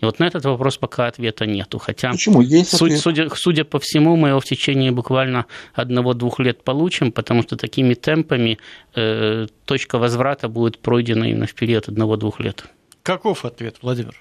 И 0.00 0.04
вот 0.04 0.18
на 0.20 0.26
этот 0.26 0.44
вопрос 0.44 0.78
пока 0.78 1.06
ответа 1.06 1.46
нету. 1.46 1.78
Хотя, 1.78 2.12
Почему? 2.12 2.40
Есть 2.40 2.74
ответ. 2.74 3.00
судя, 3.00 3.28
судя 3.34 3.64
по 3.64 3.78
всему, 3.78 4.16
мы 4.16 4.28
его 4.28 4.40
в 4.40 4.44
течение 4.44 4.92
буквально 4.92 5.46
одного-двух 5.74 6.38
лет 6.38 6.62
получим, 6.62 7.10
потому 7.10 7.42
что 7.42 7.56
такими 7.56 7.94
темпами 7.94 8.58
э, 8.94 9.46
точка 9.64 9.98
возврата 9.98 10.48
будет 10.48 10.78
пройдена 10.78 11.24
именно 11.24 11.46
в 11.46 11.54
период 11.54 11.88
одного-двух 11.88 12.40
лет. 12.40 12.64
Каков 13.02 13.44
ответ, 13.44 13.76
Владимир? 13.82 14.14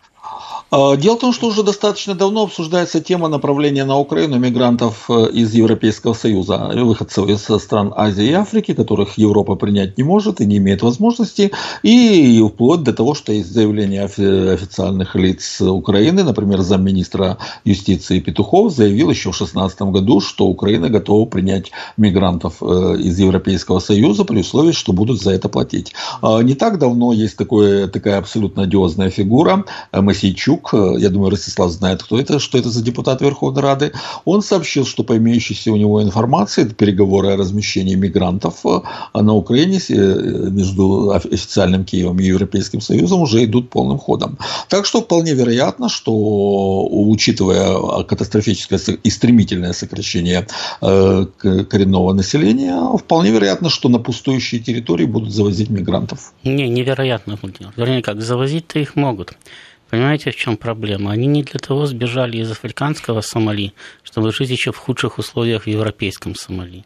А, 0.69 0.97
дело 0.97 1.15
в 1.15 1.19
том, 1.19 1.33
что 1.33 1.47
уже 1.47 1.63
достаточно 1.63 2.13
давно 2.13 2.43
обсуждается 2.43 2.99
тема 2.99 3.29
направления 3.29 3.85
на 3.85 3.97
Украину 3.97 4.37
мигрантов 4.37 5.09
э, 5.09 5.29
из 5.31 5.53
Европейского 5.53 6.13
Союза, 6.13 6.71
выходцев 6.75 7.29
из 7.29 7.41
стран 7.63 7.93
Азии 7.95 8.25
и 8.25 8.33
Африки, 8.33 8.73
которых 8.73 9.17
Европа 9.17 9.55
принять 9.55 9.97
не 9.97 10.03
может 10.03 10.41
и 10.41 10.45
не 10.45 10.57
имеет 10.57 10.81
возможности, 10.81 11.51
и 11.83 12.45
вплоть 12.53 12.83
до 12.83 12.91
того, 12.91 13.13
что 13.13 13.31
есть 13.31 13.53
заявление 13.53 14.03
официальных 14.03 15.15
лиц 15.15 15.61
Украины, 15.61 16.23
например, 16.23 16.59
замминистра 16.59 17.37
юстиции 17.63 18.19
Петухов 18.19 18.73
заявил 18.73 19.09
еще 19.09 19.31
в 19.31 19.37
2016 19.37 19.81
году, 19.83 20.19
что 20.19 20.47
Украина 20.47 20.89
готова 20.89 21.25
принять 21.25 21.71
мигрантов 21.95 22.55
э, 22.61 22.97
из 22.99 23.17
Европейского 23.19 23.79
Союза 23.79 24.25
при 24.25 24.39
условии, 24.39 24.73
что 24.73 24.91
будут 24.91 25.21
за 25.21 25.31
это 25.31 25.47
платить. 25.47 25.93
А, 26.21 26.41
не 26.41 26.55
так 26.55 26.77
давно 26.77 27.13
есть 27.13 27.37
такое, 27.37 27.87
такая 27.87 28.17
абсолютно 28.17 28.63
одиозная 28.63 29.09
фигура, 29.09 29.63
э, 29.93 30.01
Масейчук, 30.17 30.73
э, 30.73 30.95
я 30.99 31.09
думаю, 31.09 31.31
Ростислав 31.31 31.71
знает, 31.71 32.03
кто 32.03 32.19
это, 32.19 32.39
что 32.39 32.57
это 32.57 32.69
за 32.69 32.83
депутат 32.83 33.21
Верховной 33.21 33.61
Рады, 33.61 33.91
он 34.25 34.41
сообщил, 34.41 34.85
что 34.85 35.03
по 35.03 35.15
имеющейся 35.17 35.71
у 35.71 35.75
него 35.75 36.01
информации, 36.01 36.63
это 36.63 36.73
переговоры 36.73 37.29
о 37.29 37.37
размещении 37.37 37.95
мигрантов 37.95 38.65
э, 38.65 38.81
на 39.13 39.33
Украине 39.33 39.79
э, 39.89 39.93
между 40.51 41.11
официальным 41.11 41.85
Киевом 41.85 42.19
и 42.19 42.23
Европейским 42.23 42.81
Союзом 42.81 43.21
уже 43.21 43.43
идут 43.43 43.69
полным 43.69 43.99
ходом. 43.99 44.37
Так 44.69 44.85
что 44.85 45.01
вполне 45.01 45.33
вероятно, 45.33 45.89
что 45.89 46.11
учитывая 46.87 48.03
катастрофическое 48.03 48.79
и 49.03 49.09
стремительное 49.09 49.73
сокращение 49.73 50.47
коренного 50.79 52.13
населения, 52.13 52.97
вполне 52.97 53.31
вероятно, 53.31 53.69
что 53.69 53.89
на 53.89 53.99
пустующие 53.99 54.61
территории 54.61 55.05
будут 55.05 55.31
завозить 55.31 55.69
мигрантов. 55.69 56.33
Не, 56.43 56.69
невероятно. 56.69 57.37
Вернее, 57.75 58.01
как 58.01 58.21
завозить-то 58.21 58.79
их 58.79 58.95
могут. 58.95 59.33
Понимаете, 59.89 60.31
в 60.31 60.35
чем 60.35 60.57
проблема? 60.57 61.11
Они 61.11 61.27
не 61.27 61.43
для 61.43 61.59
того 61.59 61.85
сбежали 61.85 62.37
из 62.37 62.51
африканского 62.51 63.21
Сомали, 63.21 63.73
чтобы 64.03 64.31
жить 64.31 64.49
еще 64.49 64.71
в 64.71 64.77
худших 64.77 65.17
условиях 65.17 65.63
в 65.63 65.67
европейском 65.67 66.35
Сомали. 66.35 66.83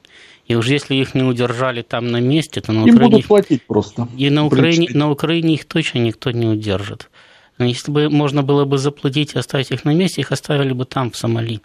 И 0.47 0.55
уж 0.55 0.67
если 0.67 0.95
их 0.95 1.15
не 1.15 1.23
удержали 1.23 1.81
там 1.81 2.07
на 2.07 2.19
месте, 2.19 2.61
то 2.61 2.73
на 2.73 2.83
Им 2.85 2.95
Украине... 2.95 3.11
будут 3.11 3.27
платить 3.27 3.63
просто. 3.65 4.07
И 4.17 4.29
на 4.29 4.45
Украине, 4.45 4.87
на 4.93 5.09
Украине 5.09 5.53
их 5.53 5.65
точно 5.65 5.99
никто 5.99 6.31
не 6.31 6.45
удержит. 6.45 7.09
Если 7.57 7.91
бы 7.91 8.09
можно 8.09 8.43
было 8.43 8.65
бы 8.65 8.77
заплатить 8.77 9.33
и 9.35 9.39
оставить 9.39 9.71
их 9.71 9.85
на 9.85 9.93
месте, 9.93 10.21
их 10.21 10.31
оставили 10.31 10.73
бы 10.73 10.85
там, 10.85 11.11
в 11.11 11.17
Сомали. 11.17 11.61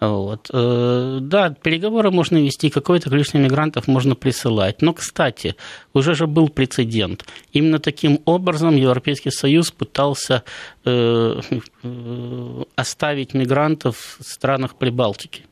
Вот. 0.00 0.48
Э, 0.52 1.18
да, 1.20 1.50
переговоры 1.50 2.10
можно 2.10 2.38
вести, 2.38 2.70
какое-то 2.70 3.10
количество 3.10 3.36
мигрантов 3.36 3.86
можно 3.86 4.14
присылать. 4.14 4.80
Но, 4.80 4.94
кстати, 4.94 5.56
уже 5.92 6.14
же 6.14 6.26
был 6.26 6.48
прецедент. 6.48 7.26
Именно 7.52 7.78
таким 7.80 8.20
образом 8.24 8.76
Европейский 8.76 9.30
Союз 9.30 9.70
пытался 9.70 10.42
э, 10.86 11.40
э, 11.82 12.62
оставить 12.76 13.34
мигрантов 13.34 14.16
в 14.18 14.24
странах 14.24 14.76
Прибалтики. 14.76 15.42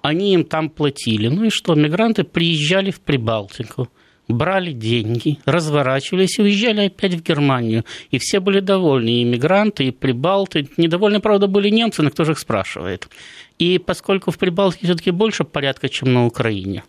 Они 0.00 0.32
им 0.32 0.44
там 0.44 0.70
платили. 0.70 1.28
Ну 1.28 1.44
и 1.44 1.50
что, 1.50 1.74
мигранты 1.74 2.24
приезжали 2.24 2.90
в 2.90 3.00
Прибалтику 3.00 3.88
брали 4.28 4.72
деньги, 4.72 5.38
разворачивались 5.44 6.38
и 6.38 6.42
уезжали 6.42 6.86
опять 6.86 7.14
в 7.14 7.22
Германию. 7.22 7.84
И 8.10 8.18
все 8.18 8.40
были 8.40 8.60
довольны, 8.60 9.08
и 9.08 9.22
иммигранты, 9.22 9.84
и 9.84 9.90
прибалты. 9.90 10.68
Недовольны, 10.76 11.20
правда, 11.20 11.46
были 11.46 11.70
немцы, 11.70 12.02
но 12.02 12.10
кто 12.10 12.24
же 12.24 12.32
их 12.32 12.38
спрашивает. 12.38 13.08
И 13.58 13.78
поскольку 13.78 14.30
в 14.30 14.38
Прибалтике 14.38 14.86
все-таки 14.86 15.10
больше 15.10 15.44
порядка, 15.44 15.88
чем 15.88 16.12
на 16.12 16.26
Украине, 16.26 16.84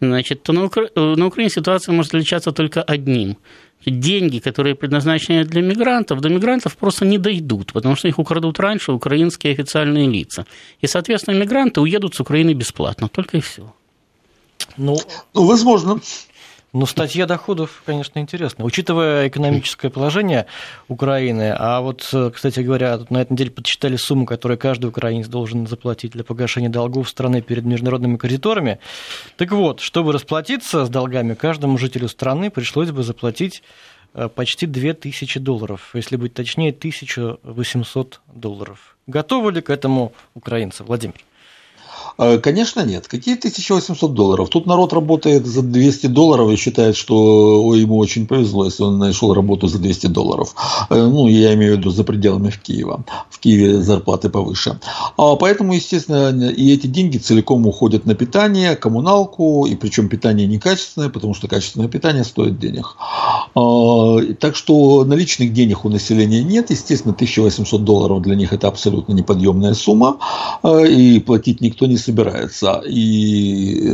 значит, 0.00 0.42
то 0.42 0.52
на, 0.52 0.64
Укра... 0.64 0.88
на 0.94 1.26
Украине 1.26 1.50
ситуация 1.50 1.92
может 1.92 2.14
отличаться 2.14 2.52
только 2.52 2.82
одним. 2.82 3.36
Деньги, 3.84 4.40
которые 4.40 4.74
предназначены 4.74 5.44
для 5.44 5.62
мигрантов, 5.62 6.20
до 6.20 6.28
мигрантов 6.28 6.76
просто 6.76 7.04
не 7.04 7.18
дойдут, 7.18 7.72
потому 7.72 7.94
что 7.94 8.08
их 8.08 8.18
украдут 8.18 8.58
раньше 8.58 8.92
украинские 8.92 9.52
официальные 9.52 10.08
лица. 10.08 10.46
И, 10.80 10.86
соответственно, 10.88 11.36
мигранты 11.36 11.80
уедут 11.80 12.14
с 12.14 12.20
Украины 12.20 12.54
бесплатно, 12.54 13.08
только 13.08 13.36
и 13.36 13.40
все. 13.40 13.72
Ну, 14.76 14.98
ну 15.34 15.44
возможно. 15.44 16.00
Ну, 16.78 16.84
статья 16.84 17.24
доходов, 17.24 17.82
конечно, 17.86 18.18
интересная. 18.18 18.66
Учитывая 18.66 19.28
экономическое 19.28 19.88
положение 19.88 20.44
Украины, 20.88 21.54
а 21.56 21.80
вот, 21.80 22.14
кстати 22.34 22.60
говоря, 22.60 23.00
на 23.08 23.22
этой 23.22 23.32
неделе 23.32 23.50
подсчитали 23.50 23.96
сумму, 23.96 24.26
которую 24.26 24.58
каждый 24.58 24.84
украинец 24.84 25.26
должен 25.26 25.66
заплатить 25.66 26.12
для 26.12 26.22
погашения 26.22 26.68
долгов 26.68 27.08
страны 27.08 27.40
перед 27.40 27.64
международными 27.64 28.18
кредиторами. 28.18 28.78
Так 29.38 29.52
вот, 29.52 29.80
чтобы 29.80 30.12
расплатиться 30.12 30.84
с 30.84 30.90
долгами, 30.90 31.32
каждому 31.32 31.78
жителю 31.78 32.08
страны 32.08 32.50
пришлось 32.50 32.90
бы 32.90 33.02
заплатить 33.02 33.62
э, 34.12 34.28
почти 34.28 34.66
2000 34.66 35.40
долларов, 35.40 35.92
если 35.94 36.16
быть 36.16 36.34
точнее, 36.34 36.72
1800 36.72 38.20
долларов. 38.34 38.98
Готовы 39.06 39.52
ли 39.52 39.62
к 39.62 39.70
этому 39.70 40.12
украинцы, 40.34 40.84
Владимир? 40.84 41.16
Э, 42.18 42.38
конечно, 42.38 42.84
нет. 42.84 43.08
Какие 43.08 43.36
1800 43.36 44.14
долларов? 44.14 44.48
Тут 44.48 44.66
народ 44.66 44.92
работает 44.92 45.46
за 45.46 45.62
200 45.62 46.06
долларов 46.08 46.50
и 46.50 46.56
считает, 46.56 46.96
что 46.96 47.74
ему 47.74 47.98
очень 47.98 48.26
повезло, 48.26 48.64
если 48.64 48.82
он 48.82 48.98
нашел 48.98 49.34
работу 49.34 49.66
за 49.68 49.78
200 49.78 50.06
долларов. 50.08 50.54
Э, 50.90 51.06
ну, 51.06 51.28
я 51.28 51.54
имею 51.54 51.74
в 51.74 51.78
виду 51.78 51.90
за 51.90 52.04
пределами 52.04 52.50
в 52.50 52.60
Киева. 52.60 53.04
В 53.30 53.38
Киеве 53.38 53.82
зарплаты 53.82 54.30
повыше. 54.30 54.78
А 55.16 55.36
поэтому, 55.36 55.74
естественно, 55.74 56.50
и 56.50 56.72
эти 56.72 56.86
деньги 56.86 57.18
целиком 57.18 57.66
уходят 57.66 58.06
на 58.06 58.14
питание, 58.14 58.76
коммуналку, 58.76 59.66
и 59.66 59.74
причем 59.74 60.08
питание 60.08 60.46
некачественное, 60.46 61.08
потому 61.08 61.34
что 61.34 61.48
качественное 61.48 61.88
питание 61.88 62.24
стоит 62.24 62.58
денег. 62.58 62.96
Так 63.54 64.56
что 64.56 65.04
наличных 65.04 65.52
денег 65.52 65.84
у 65.84 65.88
населения 65.88 66.42
нет. 66.42 66.70
Естественно, 66.70 67.14
1800 67.14 67.84
долларов 67.84 68.22
для 68.22 68.36
них 68.36 68.52
это 68.52 68.68
абсолютно 68.68 69.12
неподъемная 69.12 69.74
сумма, 69.74 70.18
и 70.64 71.20
платить 71.20 71.60
никто 71.60 71.86
не 71.86 71.95
собирается. 71.96 72.82
И 72.86 73.92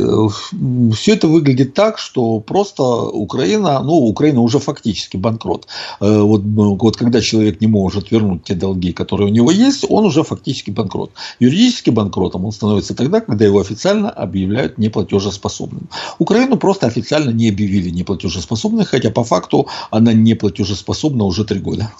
все 0.93 1.13
это 1.13 1.27
выглядит 1.27 1.73
так, 1.73 1.97
что 1.99 2.39
просто 2.39 2.83
Украина, 2.83 3.81
ну, 3.81 3.93
Украина 3.93 4.41
уже 4.41 4.59
фактически 4.59 5.17
банкрот. 5.17 5.67
Вот, 5.99 6.41
вот 6.43 6.97
когда 6.97 7.21
человек 7.21 7.61
не 7.61 7.67
может 7.67 8.11
вернуть 8.11 8.43
те 8.43 8.55
долги, 8.55 8.93
которые 8.93 9.29
у 9.29 9.33
него 9.33 9.51
есть, 9.51 9.85
он 9.89 10.05
уже 10.05 10.23
фактически 10.23 10.71
банкрот. 10.71 11.11
Юридически 11.39 11.89
банкротом 11.89 12.45
он 12.45 12.51
становится 12.51 12.95
тогда, 12.95 13.21
когда 13.21 13.45
его 13.45 13.59
официально 13.59 14.09
объявляют 14.09 14.77
неплатежеспособным. 14.77 15.89
Украину 16.19 16.57
просто 16.57 16.87
официально 16.87 17.31
не 17.31 17.49
объявили 17.49 17.89
неплатежеспособной, 17.89 18.85
хотя 18.85 19.09
по 19.11 19.23
факту 19.23 19.67
она 19.91 20.13
неплатежеспособна 20.13 21.23
уже 21.23 21.45
три 21.45 21.59
года. 21.59 21.91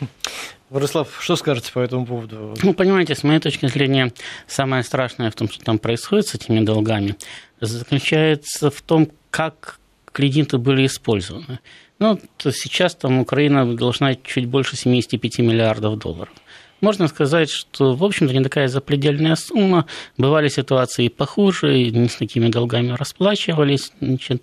Владислав, 0.70 1.18
что 1.20 1.34
скажете 1.34 1.72
по 1.72 1.80
этому 1.80 2.06
поводу? 2.06 2.54
Ну, 2.62 2.74
понимаете, 2.74 3.16
с 3.16 3.24
моей 3.24 3.40
точки 3.40 3.66
зрения, 3.66 4.12
самое 4.46 4.84
страшное 4.84 5.30
в 5.30 5.34
том, 5.34 5.50
что 5.50 5.64
там 5.64 5.80
происходит 5.80 6.28
с 6.28 6.34
этими 6.36 6.60
долгами, 6.64 7.16
заключается 7.60 8.70
в 8.70 8.80
том, 8.80 9.10
как 9.30 9.80
кредиты 10.12 10.58
были 10.58 10.86
использованы. 10.86 11.58
Ну, 11.98 12.20
то 12.36 12.52
сейчас 12.52 12.94
там 12.94 13.18
Украина 13.18 13.76
должна 13.76 14.14
чуть 14.14 14.46
больше 14.46 14.76
75 14.76 15.40
миллиардов 15.40 15.98
долларов. 15.98 16.32
Можно 16.80 17.08
сказать, 17.08 17.50
что, 17.50 17.94
в 17.94 18.04
общем-то, 18.04 18.32
не 18.32 18.42
такая 18.42 18.68
запредельная 18.68 19.36
сумма. 19.36 19.86
Бывали 20.16 20.48
ситуации 20.48 21.08
похуже, 21.08 21.78
и 21.78 21.90
не 21.90 22.08
с 22.08 22.14
такими 22.14 22.48
долгами 22.48 22.92
расплачивались, 22.92 23.92
значит, 24.00 24.42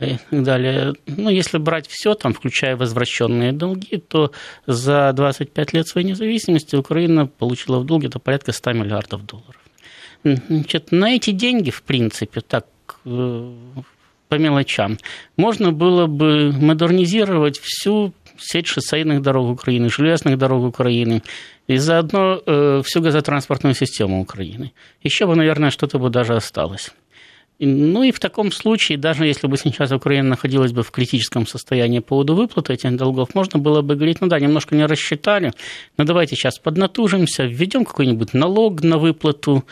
и 0.00 0.16
так 0.30 0.42
далее. 0.42 0.94
Ну, 1.06 1.30
если 1.30 1.58
брать 1.58 1.86
все, 1.88 2.14
там, 2.14 2.32
включая 2.32 2.76
возвращенные 2.76 3.52
долги, 3.52 3.98
то 3.98 4.32
за 4.66 5.12
25 5.12 5.72
лет 5.72 5.88
своей 5.88 6.06
независимости 6.06 6.76
Украина 6.76 7.26
получила 7.26 7.78
в 7.78 7.86
долг 7.86 8.00
где-то 8.00 8.18
порядка 8.18 8.52
100 8.52 8.72
миллиардов 8.72 9.26
долларов. 9.26 9.60
Значит, 10.24 10.92
на 10.92 11.14
эти 11.14 11.30
деньги, 11.30 11.70
в 11.70 11.82
принципе, 11.82 12.40
так 12.40 12.66
э, 13.04 13.52
по 14.28 14.34
мелочам, 14.34 14.98
можно 15.36 15.72
было 15.72 16.06
бы 16.06 16.52
модернизировать 16.52 17.58
всю 17.58 18.12
сеть 18.38 18.66
шоссейных 18.66 19.22
дорог 19.22 19.50
Украины, 19.50 19.88
железных 19.88 20.38
дорог 20.38 20.64
Украины 20.64 21.22
и 21.66 21.76
заодно 21.76 22.40
э, 22.44 22.82
всю 22.84 23.00
газотранспортную 23.00 23.74
систему 23.74 24.20
Украины. 24.20 24.72
Еще 25.02 25.26
бы, 25.26 25.36
наверное, 25.36 25.70
что-то 25.70 25.98
бы 25.98 26.10
даже 26.10 26.34
осталось. 26.34 26.90
Ну 27.62 28.02
и 28.02 28.10
в 28.10 28.18
таком 28.18 28.52
случае, 28.52 28.96
даже 28.96 29.26
если 29.26 29.46
бы 29.46 29.58
сейчас 29.58 29.92
Украина 29.92 30.30
находилась 30.30 30.72
бы 30.72 30.82
в 30.82 30.90
критическом 30.90 31.46
состоянии 31.46 31.98
по 31.98 32.08
поводу 32.08 32.34
выплаты 32.34 32.72
этих 32.72 32.96
долгов, 32.96 33.34
можно 33.34 33.58
было 33.58 33.82
бы 33.82 33.96
говорить, 33.96 34.22
ну 34.22 34.28
да, 34.28 34.40
немножко 34.40 34.74
не 34.74 34.86
рассчитали, 34.86 35.52
но 35.98 36.04
давайте 36.04 36.36
сейчас 36.36 36.58
поднатужимся, 36.58 37.44
введем 37.44 37.84
какой-нибудь 37.84 38.32
налог 38.32 38.82
на 38.82 38.96
выплату 38.96 39.66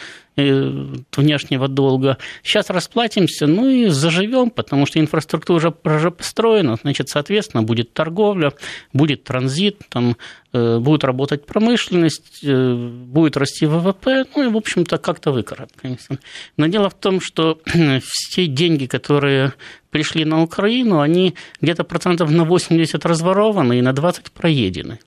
внешнего 1.16 1.68
долга. 1.68 2.18
Сейчас 2.42 2.70
расплатимся, 2.70 3.46
ну 3.46 3.68
и 3.68 3.86
заживем, 3.88 4.50
потому 4.50 4.86
что 4.86 5.00
инфраструктура 5.00 5.74
уже 5.84 6.10
построена, 6.10 6.76
значит, 6.80 7.08
соответственно, 7.08 7.62
будет 7.62 7.92
торговля, 7.92 8.52
будет 8.92 9.24
транзит, 9.24 9.80
там, 9.88 10.16
э, 10.52 10.78
будет 10.78 11.04
работать 11.04 11.46
промышленность, 11.46 12.44
э, 12.44 12.74
будет 12.74 13.36
расти 13.36 13.66
ВВП, 13.66 14.24
ну 14.34 14.44
и, 14.44 14.48
в 14.48 14.56
общем-то, 14.56 14.98
как-то 14.98 15.32
выкарабкаемся. 15.32 16.18
Но 16.56 16.66
дело 16.66 16.88
в 16.90 16.94
том, 16.94 17.20
что 17.20 17.60
все 18.02 18.46
деньги, 18.46 18.86
которые 18.86 19.52
пришли 19.90 20.24
на 20.24 20.42
Украину, 20.42 21.00
они 21.00 21.34
где-то 21.60 21.84
процентов 21.84 22.30
на 22.30 22.44
80 22.44 23.04
разворованы 23.04 23.78
и 23.78 23.82
на 23.82 23.92
20 23.92 24.32
проедены. 24.32 24.98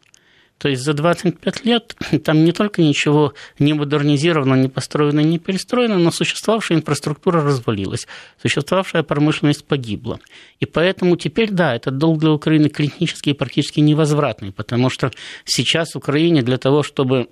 То 0.62 0.70
есть 0.70 0.84
за 0.84 0.94
25 0.94 1.66
лет 1.66 1.96
там 2.24 2.46
не 2.46 2.52
только 2.52 2.84
ничего 2.84 3.34
не 3.58 3.74
модернизировано, 3.74 4.54
не 4.54 4.70
построено, 4.70 5.22
не 5.22 5.40
перестроено, 5.40 5.98
но 5.98 6.12
существовавшая 6.12 6.78
инфраструктура 6.78 7.42
развалилась, 7.42 8.08
существовавшая 8.40 9.02
промышленность 9.02 9.66
погибла. 9.66 10.20
И 10.60 10.68
поэтому 10.68 11.16
теперь, 11.16 11.50
да, 11.50 11.76
этот 11.76 11.98
долг 11.98 12.20
для 12.20 12.32
Украины 12.32 12.70
критически 12.70 13.32
и 13.32 13.34
практически 13.34 13.80
невозвратный, 13.80 14.52
потому 14.52 14.92
что 14.92 15.12
сейчас 15.46 15.96
Украине 15.96 16.44
для 16.44 16.60
того, 16.60 16.84
чтобы 16.84 17.28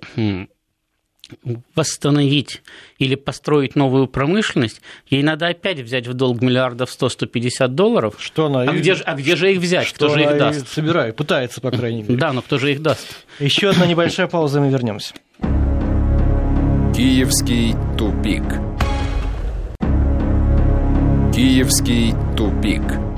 восстановить 1.74 2.62
или 2.98 3.14
построить 3.14 3.76
новую 3.76 4.06
промышленность, 4.06 4.80
ей 5.08 5.22
надо 5.22 5.48
опять 5.48 5.80
взять 5.80 6.06
в 6.06 6.14
долг 6.14 6.42
миллиардов 6.42 6.90
100-150 6.90 7.68
долларов. 7.68 8.14
Что 8.18 8.46
она 8.46 8.62
а, 8.62 8.74
и... 8.74 8.78
где, 8.78 8.94
а 8.94 9.14
где 9.14 9.36
же 9.36 9.52
их 9.52 9.58
взять? 9.58 9.86
Что 9.86 10.06
кто 10.06 10.14
же 10.14 10.22
их 10.22 10.38
даст? 10.38 10.68
Собирает, 10.68 11.16
пытается, 11.16 11.60
по 11.60 11.70
крайней 11.70 12.02
мере. 12.02 12.16
Да, 12.16 12.32
но 12.32 12.42
кто 12.42 12.58
же 12.58 12.72
их 12.72 12.82
даст? 12.82 13.06
Еще 13.38 13.70
одна 13.70 13.86
небольшая 13.86 14.26
пауза, 14.26 14.58
и 14.58 14.62
мы 14.62 14.70
вернемся. 14.70 15.14
Киевский 16.94 17.74
тупик. 17.96 18.44
Киевский 21.34 22.14
тупик. 22.36 23.09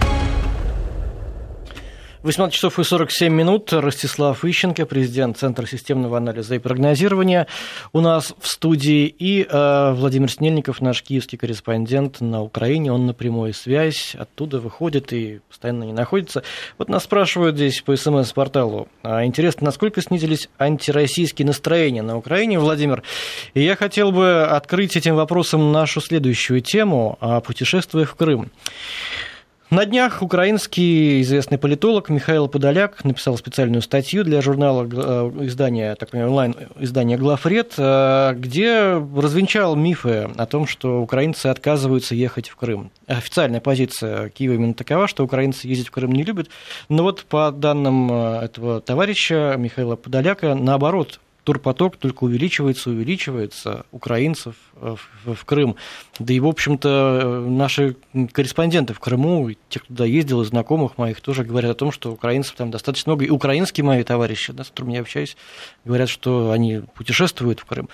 18 2.23 2.55
часов 2.55 2.79
и 2.79 2.85
47 2.85 3.33
минут. 3.33 3.73
Ростислав 3.73 4.45
Ищенко, 4.45 4.87
президент 4.87 5.39
Центра 5.39 5.67
системного 5.67 6.19
анализа 6.19 6.55
и 6.55 6.61
прогнозирования 6.61 7.49
у 7.93 8.01
нас 8.01 8.33
в 8.39 8.47
студии. 8.47 9.07
И 9.07 9.45
э, 9.49 9.93
Владимир 9.93 10.31
Снельников, 10.31 10.81
наш 10.81 11.03
киевский 11.03 11.37
корреспондент 11.37 12.21
на 12.21 12.41
Украине. 12.43 12.93
Он 12.93 13.07
на 13.07 13.13
прямой 13.13 13.53
связь, 13.53 14.15
оттуда 14.15 14.61
выходит 14.61 15.13
и 15.13 15.41
постоянно 15.49 15.83
не 15.83 15.93
находится. 15.93 16.45
Вот 16.79 16.89
нас 16.89 17.03
спрашивают 17.03 17.57
здесь 17.57 17.81
по 17.81 17.97
СМС-порталу. 17.97 18.87
А 19.03 19.25
интересно, 19.25 19.65
насколько 19.65 20.01
снизились 20.01 20.49
антироссийские 20.59 21.47
настроения 21.47 22.03
на 22.03 22.17
Украине, 22.17 22.61
Владимир? 22.61 23.03
И 23.55 23.65
я 23.65 23.75
хотел 23.75 24.13
бы 24.13 24.45
открыть 24.45 24.97
этим 24.97 25.17
вопросом 25.17 25.73
нашу 25.73 26.01
следующую 26.01 26.61
тему 26.61 27.19
о 27.21 27.41
путешествиях 27.41 28.11
в 28.11 28.15
Крым. 28.15 28.53
На 29.73 29.87
днях 29.87 30.21
украинский 30.21 31.23
известный 31.23 31.57
политолог 31.57 32.11
Михаил 32.11 32.47
Подоляк 32.47 33.03
написал 33.05 33.39
специальную 33.39 33.81
статью 33.81 34.23
для 34.23 34.43
журнала 34.43 34.83
э, 34.85 35.47
издания, 35.47 35.95
так 35.95 36.11
понимаю, 36.11 36.31
онлайн 36.31 36.55
издания 36.79 37.17
«Главред», 37.17 37.73
э, 37.79 38.35
где 38.35 39.03
развенчал 39.17 39.75
мифы 39.75 40.29
о 40.37 40.45
том, 40.45 40.67
что 40.67 41.01
украинцы 41.01 41.47
отказываются 41.47 42.15
ехать 42.15 42.51
в 42.51 42.57
Крым. 42.57 42.91
Официальная 43.07 43.63
позиция 43.63 44.29
Киева 44.29 44.53
именно 44.57 44.75
такова, 44.75 45.09
что 45.09 45.25
украинцы 45.25 45.67
ездить 45.67 45.89
в 45.89 45.91
Крым 45.91 46.13
не 46.13 46.23
любят. 46.23 46.51
Но 46.91 47.05
вот 47.05 47.25
по 47.25 47.51
данным 47.51 48.13
э, 48.13 48.41
этого 48.45 48.83
товарища 48.83 49.55
Михаила 49.57 49.97
Подоляка, 49.97 50.55
наоборот, 50.55 51.19
турпоток 51.45 51.97
только 51.97 52.25
увеличивается, 52.25 52.91
увеличивается 52.91 53.87
украинцев 53.91 54.55
э, 54.77 54.95
в, 55.25 55.35
в 55.35 55.45
Крым. 55.45 55.77
Да 56.19 56.33
и, 56.33 56.41
в 56.41 56.47
общем-то, 56.47 57.45
наши 57.49 57.97
корреспонденты 58.33 58.95
в 58.95 59.01
Крыму, 59.01 59.51
те, 59.69 59.81
кто 59.81 59.89
туда 59.89 60.05
ездил, 60.05 60.43
и 60.43 60.45
знакомых 60.45 60.99
моих, 60.99 61.21
тоже 61.21 61.45
говорят 61.45 61.73
о 61.73 61.75
том, 61.75 61.93
что 61.93 62.13
украинцев 62.13 62.55
там 62.57 62.71
достаточно 62.71 63.11
много. 63.11 63.25
И 63.25 63.31
украинские 63.31 63.85
мои 63.85 64.03
товарищи, 64.05 64.53
да, 64.53 64.65
с 64.65 64.69
которыми 64.69 64.95
я 64.95 65.01
общаюсь, 65.01 65.37
говорят, 65.85 66.09
что 66.09 66.51
они 66.51 66.83
путешествуют 66.95 67.61
в 67.61 67.65
Крым. 67.65 67.89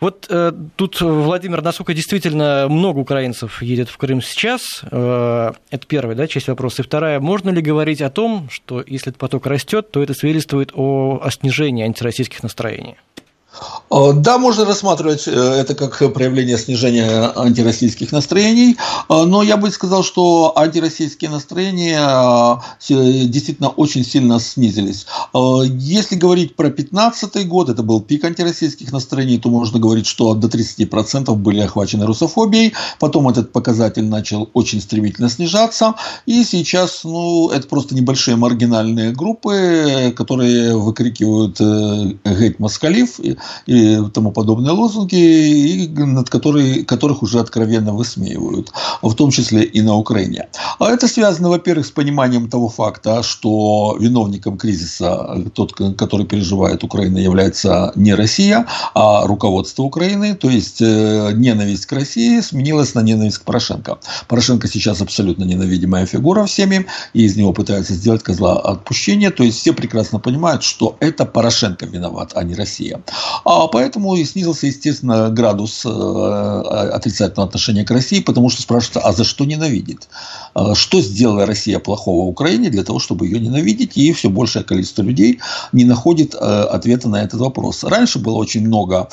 Вот 0.00 0.26
э, 0.30 0.52
тут, 0.76 1.00
Владимир, 1.00 1.62
насколько 1.62 1.92
действительно 1.92 2.66
много 2.70 2.98
украинцев 2.98 3.62
едет 3.62 3.90
в 3.90 3.98
Крым 3.98 4.22
сейчас? 4.22 4.82
Э, 4.90 5.52
это 5.70 5.86
первая 5.86 6.16
да, 6.16 6.26
часть 6.26 6.48
вопроса. 6.48 6.80
И 6.80 6.84
вторая, 6.84 7.20
можно 7.20 7.50
ли 7.50 7.60
говорить 7.60 8.00
о 8.00 8.08
том, 8.08 8.48
что 8.50 8.82
если 8.86 9.10
этот 9.10 9.18
поток 9.18 9.46
растет, 9.46 9.90
то 9.90 10.02
это 10.02 10.14
свидетельствует 10.14 10.72
о, 10.74 11.20
о 11.22 11.30
снижении 11.30 11.84
антироссийских 11.84 12.42
настроений? 12.42 12.96
Э, 13.90 14.12
да, 14.14 14.38
можно 14.38 14.64
рассматривать 14.64 15.26
э, 15.26 15.30
это 15.30 15.74
как 15.74 16.12
проявление 16.14 16.56
снижения 16.58 17.32
антироссийских 17.34 18.12
настроений, 18.12 18.76
э, 19.08 19.24
но 19.24 19.42
я 19.42 19.56
бы 19.56 19.70
сказал, 19.70 20.04
что 20.04 20.52
антироссийские 20.56 21.30
настроения 21.30 22.60
действительно 22.88 23.68
очень 23.68 24.04
сильно 24.04 24.38
снизились. 24.40 25.06
Если 25.34 26.16
говорить 26.16 26.56
про 26.56 26.68
2015 26.68 27.48
год, 27.48 27.68
это 27.68 27.82
был 27.82 28.00
пик 28.00 28.24
антироссийских 28.24 28.92
настроений, 28.92 29.38
то 29.38 29.48
можно 29.48 29.78
говорить, 29.78 30.06
что 30.06 30.34
до 30.34 30.48
30% 30.48 31.34
были 31.34 31.60
охвачены 31.60 32.06
русофобией, 32.06 32.74
потом 32.98 33.28
этот 33.28 33.52
показатель 33.52 34.04
начал 34.04 34.48
очень 34.52 34.80
стремительно 34.80 35.28
снижаться, 35.28 35.94
и 36.26 36.44
сейчас 36.44 37.02
ну, 37.04 37.50
это 37.50 37.66
просто 37.66 37.94
небольшие 37.94 38.36
маргинальные 38.36 39.12
группы, 39.12 40.12
которые 40.16 40.76
выкрикивают 40.76 41.58
«Геть 42.24 42.58
Москалив», 42.58 43.18
и 43.66 43.98
тому 44.12 44.32
подобные 44.32 44.72
лозунги, 44.72 45.16
и 45.16 45.88
над 45.88 46.30
которые, 46.30 46.84
которых 46.84 47.22
уже 47.22 47.40
откровенно 47.40 47.92
высмеивают, 47.92 48.72
в 49.02 49.14
том 49.14 49.30
числе 49.30 49.62
и 49.62 49.82
на 49.82 49.94
Украине. 49.94 50.48
А 50.78 50.90
это 50.90 51.08
связано, 51.08 51.48
во-первых, 51.48 51.86
с 51.86 51.90
пониманием 51.90 52.48
того 52.48 52.68
факта, 52.68 53.22
что 53.22 53.96
виновником 53.98 54.56
кризиса, 54.58 55.44
тот, 55.54 55.72
который 55.72 56.26
переживает 56.26 56.84
Украина, 56.84 57.18
является 57.18 57.92
не 57.96 58.14
Россия, 58.14 58.66
а 58.94 59.26
руководство 59.26 59.82
Украины. 59.82 60.34
То 60.34 60.48
есть 60.48 60.80
э, 60.80 61.32
ненависть 61.34 61.86
к 61.86 61.92
России 61.92 62.40
сменилась 62.40 62.94
на 62.94 63.00
ненависть 63.00 63.38
к 63.38 63.42
Порошенко. 63.42 63.98
Порошенко 64.28 64.68
сейчас 64.68 65.00
абсолютно 65.00 65.44
ненавидимая 65.44 66.06
фигура 66.06 66.44
всеми, 66.44 66.86
и 67.12 67.24
из 67.24 67.36
него 67.36 67.52
пытаются 67.52 67.94
сделать 67.94 68.22
козла 68.22 68.58
отпущения. 68.58 69.30
То 69.30 69.44
есть 69.44 69.58
все 69.58 69.72
прекрасно 69.72 70.18
понимают, 70.18 70.62
что 70.62 70.96
это 71.00 71.24
Порошенко 71.24 71.86
виноват, 71.86 72.32
а 72.34 72.42
не 72.42 72.54
Россия. 72.54 73.02
А 73.44 73.66
поэтому 73.68 74.16
и 74.16 74.24
снизился, 74.24 74.66
естественно, 74.66 75.30
градус 75.30 75.84
э, 75.84 75.88
отрицательного 75.88 77.48
отношения 77.48 77.84
к 77.84 77.90
России, 77.90 78.20
потому 78.20 78.50
что 78.50 78.62
спрашивается, 78.62 79.00
а 79.00 79.12
за 79.12 79.24
что 79.24 79.44
ненавидит? 79.44 80.08
А 80.54 80.74
что 80.74 81.00
сделала 81.00 81.46
Россия 81.46 81.78
плохого 81.78 82.26
Украине 82.26 82.70
для 82.70 82.82
того, 82.82 82.98
чтобы 82.98 83.26
ее 83.26 83.40
ненавидеть? 83.40 83.96
И 83.96 84.12
все 84.12 84.28
большее 84.28 84.64
количество 84.64 85.02
людей 85.02 85.40
не 85.72 85.84
находит 85.84 86.34
э, 86.34 86.38
ответа 86.38 87.08
на 87.08 87.22
этот 87.22 87.40
вопрос. 87.40 87.84
Раньше 87.84 88.18
было 88.18 88.36
очень 88.36 88.66
много 88.66 89.08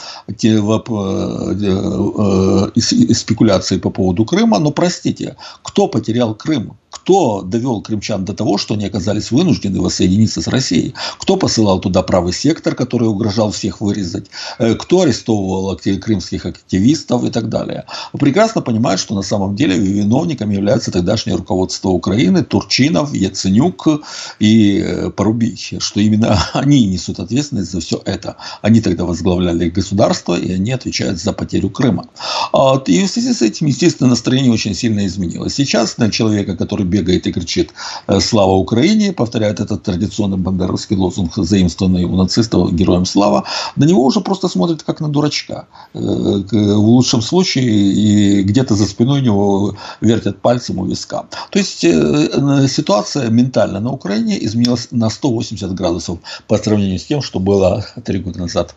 спекуляций 3.13 3.79
по 3.79 3.89
поводу 3.89 4.25
Крыма, 4.25 4.59
но 4.59 4.71
простите, 4.71 5.35
кто 5.63 5.87
потерял 5.87 6.33
Крым? 6.35 6.77
Кто 7.01 7.41
довел 7.41 7.81
крымчан 7.81 8.25
до 8.25 8.33
того, 8.33 8.57
что 8.57 8.73
они 8.73 8.85
оказались 8.85 9.31
вынуждены 9.31 9.81
воссоединиться 9.81 10.41
с 10.41 10.47
Россией? 10.47 10.93
Кто 11.19 11.37
посылал 11.37 11.79
туда 11.79 12.01
правый 12.01 12.33
сектор, 12.33 12.75
который 12.75 13.07
угрожал 13.07 13.51
всех 13.51 13.81
вырезать? 13.81 14.27
Э, 14.59 14.75
кто 14.75 15.01
арестовывал 15.01 15.77
крымских 16.01 16.45
активистов 16.45 17.23
и 17.23 17.29
так 17.29 17.49
далее? 17.49 17.85
Прекрасно 18.13 18.61
понимают, 18.61 18.99
что 18.99 19.15
на 19.15 19.21
самом 19.21 19.55
деле 19.55 19.77
виновниками 19.77 20.55
является 20.55 20.91
тогдашнее 20.91 21.37
руководство 21.37 21.89
Украины, 21.89 22.43
Турчинов, 22.43 23.13
Яценюк 23.13 23.87
и 24.39 24.79
э, 24.79 25.09
Порубич, 25.11 25.73
что 25.79 25.99
именно 25.99 26.41
они 26.53 26.85
несут 26.85 27.19
ответственность 27.19 27.71
за 27.71 27.79
все 27.79 28.01
это. 28.05 28.37
Они 28.61 28.81
тогда 28.81 29.05
возглавляли 29.05 29.69
государство, 29.69 30.35
и 30.35 30.51
они 30.51 30.71
отвечают 30.71 31.19
за 31.19 31.31
потерю 31.31 31.69
Крыма. 31.69 32.07
А 32.53 32.81
и 32.85 33.05
в 33.05 33.09
связи 33.09 33.33
с 33.33 33.41
этим, 33.41 33.67
естественно, 33.67 34.09
настроение 34.09 34.51
очень 34.51 34.73
сильно 34.73 35.05
изменилось. 35.05 35.53
Сейчас 35.53 35.97
на 35.97 36.09
человека, 36.11 36.55
который 36.55 36.85
бегает 36.87 37.27
и 37.27 37.31
кричит 37.31 37.71
э, 38.07 38.19
«Слава 38.19 38.51
Украине!», 38.51 39.13
повторяет 39.13 39.59
этот 39.59 39.83
традиционный 39.83 40.37
бандеровский 40.37 40.95
лозунг, 40.95 41.33
заимствованный 41.35 42.05
у 42.05 42.15
нацистов 42.15 42.73
«Героям 42.73 43.05
слава», 43.05 43.43
на 43.75 43.83
него 43.85 44.03
уже 44.03 44.21
просто 44.21 44.47
смотрят 44.47 44.83
как 44.83 44.99
на 44.99 45.09
дурачка. 45.09 45.67
Э, 45.93 45.99
в 45.99 46.87
лучшем 46.87 47.21
случае 47.21 47.65
и 47.65 48.41
где-то 48.43 48.75
за 48.75 48.85
спиной 48.85 49.21
него 49.21 49.75
вертят 50.01 50.41
пальцем 50.41 50.79
у 50.79 50.85
виска. 50.85 51.25
То 51.49 51.59
есть 51.59 51.83
э, 51.83 52.67
ситуация 52.67 53.29
ментально 53.29 53.79
на 53.79 53.91
Украине 53.91 54.43
изменилась 54.43 54.87
на 54.91 55.09
180 55.09 55.73
градусов 55.73 56.19
по 56.47 56.57
сравнению 56.57 56.99
с 56.99 57.05
тем, 57.05 57.21
что 57.21 57.39
было 57.39 57.85
три 58.05 58.19
года 58.19 58.39
назад. 58.39 58.75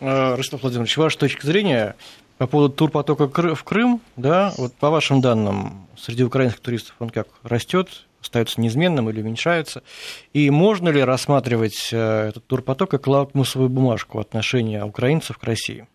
Ростов 0.00 0.62
Владимирович, 0.62 0.96
ваша 0.96 1.18
точка 1.18 1.46
зрения 1.46 1.96
по 2.38 2.46
поводу 2.46 2.74
турпотока 2.74 3.26
в 3.26 3.64
Крым, 3.64 4.00
да, 4.16 4.52
вот 4.56 4.72
по 4.74 4.90
вашим 4.90 5.20
данным, 5.20 5.88
среди 5.96 6.22
украинских 6.22 6.60
туристов 6.60 6.94
он 7.00 7.10
как 7.10 7.28
растет, 7.42 8.06
остается 8.20 8.60
неизменным 8.60 9.10
или 9.10 9.20
уменьшается? 9.20 9.82
И 10.32 10.48
можно 10.50 10.88
ли 10.88 11.02
рассматривать 11.02 11.90
э, 11.92 12.28
этот 12.28 12.46
турпоток 12.46 12.90
как 12.90 13.06
лакмусовую 13.06 13.68
бумажку 13.68 14.20
отношения 14.20 14.84
украинцев 14.84 15.38
к 15.38 15.44
России? 15.44 15.86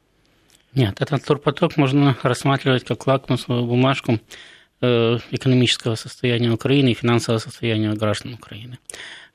Нет, 0.73 1.01
этот 1.01 1.23
турпоток 1.23 1.77
можно 1.77 2.17
рассматривать 2.23 2.83
как 2.83 3.07
лакмусовую 3.07 3.65
бумажку 3.65 4.19
э, 4.81 5.19
экономического 5.31 5.95
состояния 5.95 6.51
Украины 6.51 6.89
и 6.89 6.93
финансового 6.93 7.39
состояния 7.39 7.93
граждан 7.93 8.33
Украины. 8.33 8.79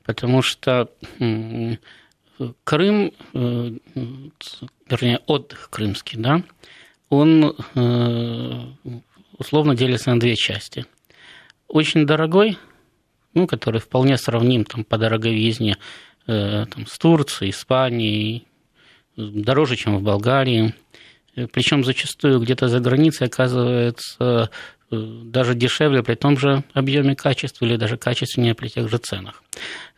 Потому 0.03 0.41
что 0.41 0.89
Крым, 2.63 3.11
э, 3.33 3.71
вернее, 4.89 5.19
отдых 5.27 5.69
крымский, 5.69 6.17
да, 6.17 6.41
он 7.09 7.55
э, 7.75 8.63
условно 9.37 9.75
делится 9.75 10.11
на 10.11 10.19
две 10.19 10.35
части. 10.35 10.85
Очень 11.67 12.05
дорогой, 12.05 12.57
ну, 13.33 13.47
который 13.47 13.81
вполне 13.81 14.17
сравним 14.17 14.65
там, 14.65 14.83
по 14.83 14.97
дороговизне 14.97 15.77
э, 16.27 16.65
там, 16.65 16.85
с 16.87 16.97
Турцией, 16.97 17.51
Испанией, 17.51 18.47
дороже, 19.15 19.75
чем 19.75 19.97
в 19.97 20.03
Болгарии. 20.03 20.73
Причем 21.51 21.83
зачастую 21.83 22.39
где-то 22.39 22.67
за 22.67 22.79
границей 22.79 23.27
оказывается 23.27 24.49
даже 24.91 25.53
дешевле 25.53 26.01
при 26.03 26.15
том 26.15 26.37
же 26.37 26.63
объеме 26.73 27.15
качества 27.15 27.65
или 27.65 27.75
даже 27.75 27.97
качественнее 27.97 28.55
при 28.55 28.69
тех 28.69 28.89
же 28.89 28.97
ценах. 28.97 29.43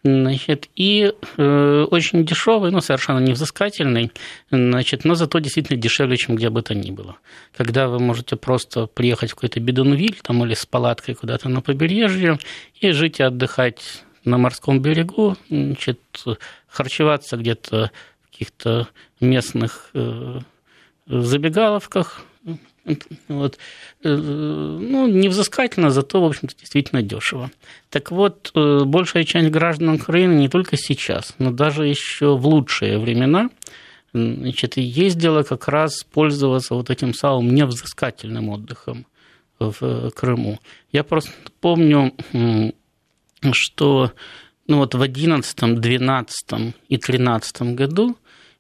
Значит, 0.04 0.70
и 0.76 1.14
э, 1.38 1.86
очень 1.90 2.26
дешевый, 2.26 2.72
но 2.72 2.82
совершенно 2.82 3.20
невзыскательный, 3.20 4.12
значит, 4.50 5.06
но 5.06 5.16
зато 5.16 5.40
действительно 5.40 5.80
дешевле, 5.80 6.18
чем 6.18 6.36
где 6.36 6.50
бы 6.50 6.62
то 6.62 6.74
ни 6.74 6.92
было. 6.92 7.18
Когда 7.56 7.88
вы 7.88 8.00
можете 8.00 8.36
просто 8.36 8.88
приехать 8.88 9.32
в 9.32 9.36
какой-то 9.36 9.60
Бедунвиль 9.60 10.20
там, 10.22 10.44
или 10.44 10.56
с 10.56 10.66
палаткой 10.66 11.16
куда-то 11.16 11.50
на 11.50 11.62
побережье 11.62 12.40
и 12.80 12.92
жить 12.92 13.20
и 13.20 13.24
отдыхать 13.24 14.04
на 14.26 14.38
морском 14.38 14.82
берегу, 14.82 15.38
значит, 15.50 16.00
харчеваться 16.68 17.38
где-то 17.38 17.92
в 18.24 18.32
каких-то 18.32 18.88
местных 19.20 19.92
э, 19.94 20.40
забегаловках, 21.08 22.24
вот. 23.28 23.58
Э, 24.04 24.16
ну, 24.16 25.08
невзыскательно, 25.08 25.92
зато, 25.92 26.22
в 26.22 26.26
общем-то, 26.26 26.56
действительно 26.58 27.02
дешево. 27.02 27.52
Так 27.90 28.12
вот, 28.12 28.52
э, 28.56 28.84
большая 28.86 29.24
часть 29.24 29.50
граждан 29.50 29.90
Украины 29.90 30.34
не 30.34 30.50
только 30.50 30.78
сейчас, 30.78 31.36
но 31.38 31.52
даже 31.52 31.88
еще 31.88 32.36
в 32.36 32.48
лучшие 32.48 32.98
времена 32.98 33.50
значит, 34.14 34.78
ездила 34.78 35.44
как 35.44 35.68
раз 35.68 36.04
пользоваться 36.04 36.76
вот 36.76 36.90
этим 36.90 37.14
самым 37.14 37.54
невзыскательным 37.54 38.50
отдыхом 38.50 39.06
в 39.60 40.10
Крыму. 40.12 40.60
Я 40.92 41.04
просто 41.04 41.32
помню, 41.60 42.14
что 43.52 44.12
ну 44.68 44.78
вот 44.78 44.96
в 44.96 44.98
2011, 44.98 45.56
2012 45.58 46.76
и 46.90 46.98
2013 46.98 47.62
году 47.76 48.18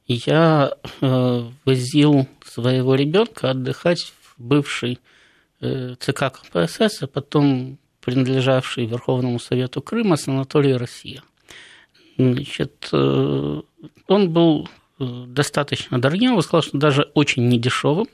я 0.08 0.74
э, 1.02 1.49
возил 1.66 2.28
своего 2.43 2.95
ребенка 2.95 3.52
отдыхать 3.52 4.02
в 4.02 4.41
бывший 4.41 4.99
э, 5.62 5.95
ЦК 5.99 6.32
КПСС, 6.32 7.04
а 7.04 7.08
потом 7.08 7.78
принадлежавший 8.02 8.86
Верховному 8.86 9.39
Совету 9.39 9.82
Крыма 9.82 10.18
санаторий 10.18 10.76
«Россия». 10.76 11.24
Значит, 12.18 12.89
э, 12.91 13.62
он 14.08 14.30
был 14.30 14.70
достаточно 14.99 15.99
дорогим, 15.99 16.36
бы 16.36 16.43
сказал, 16.43 16.62
что 16.62 16.78
даже 16.78 17.10
очень 17.14 17.47
недешевым. 17.47 18.08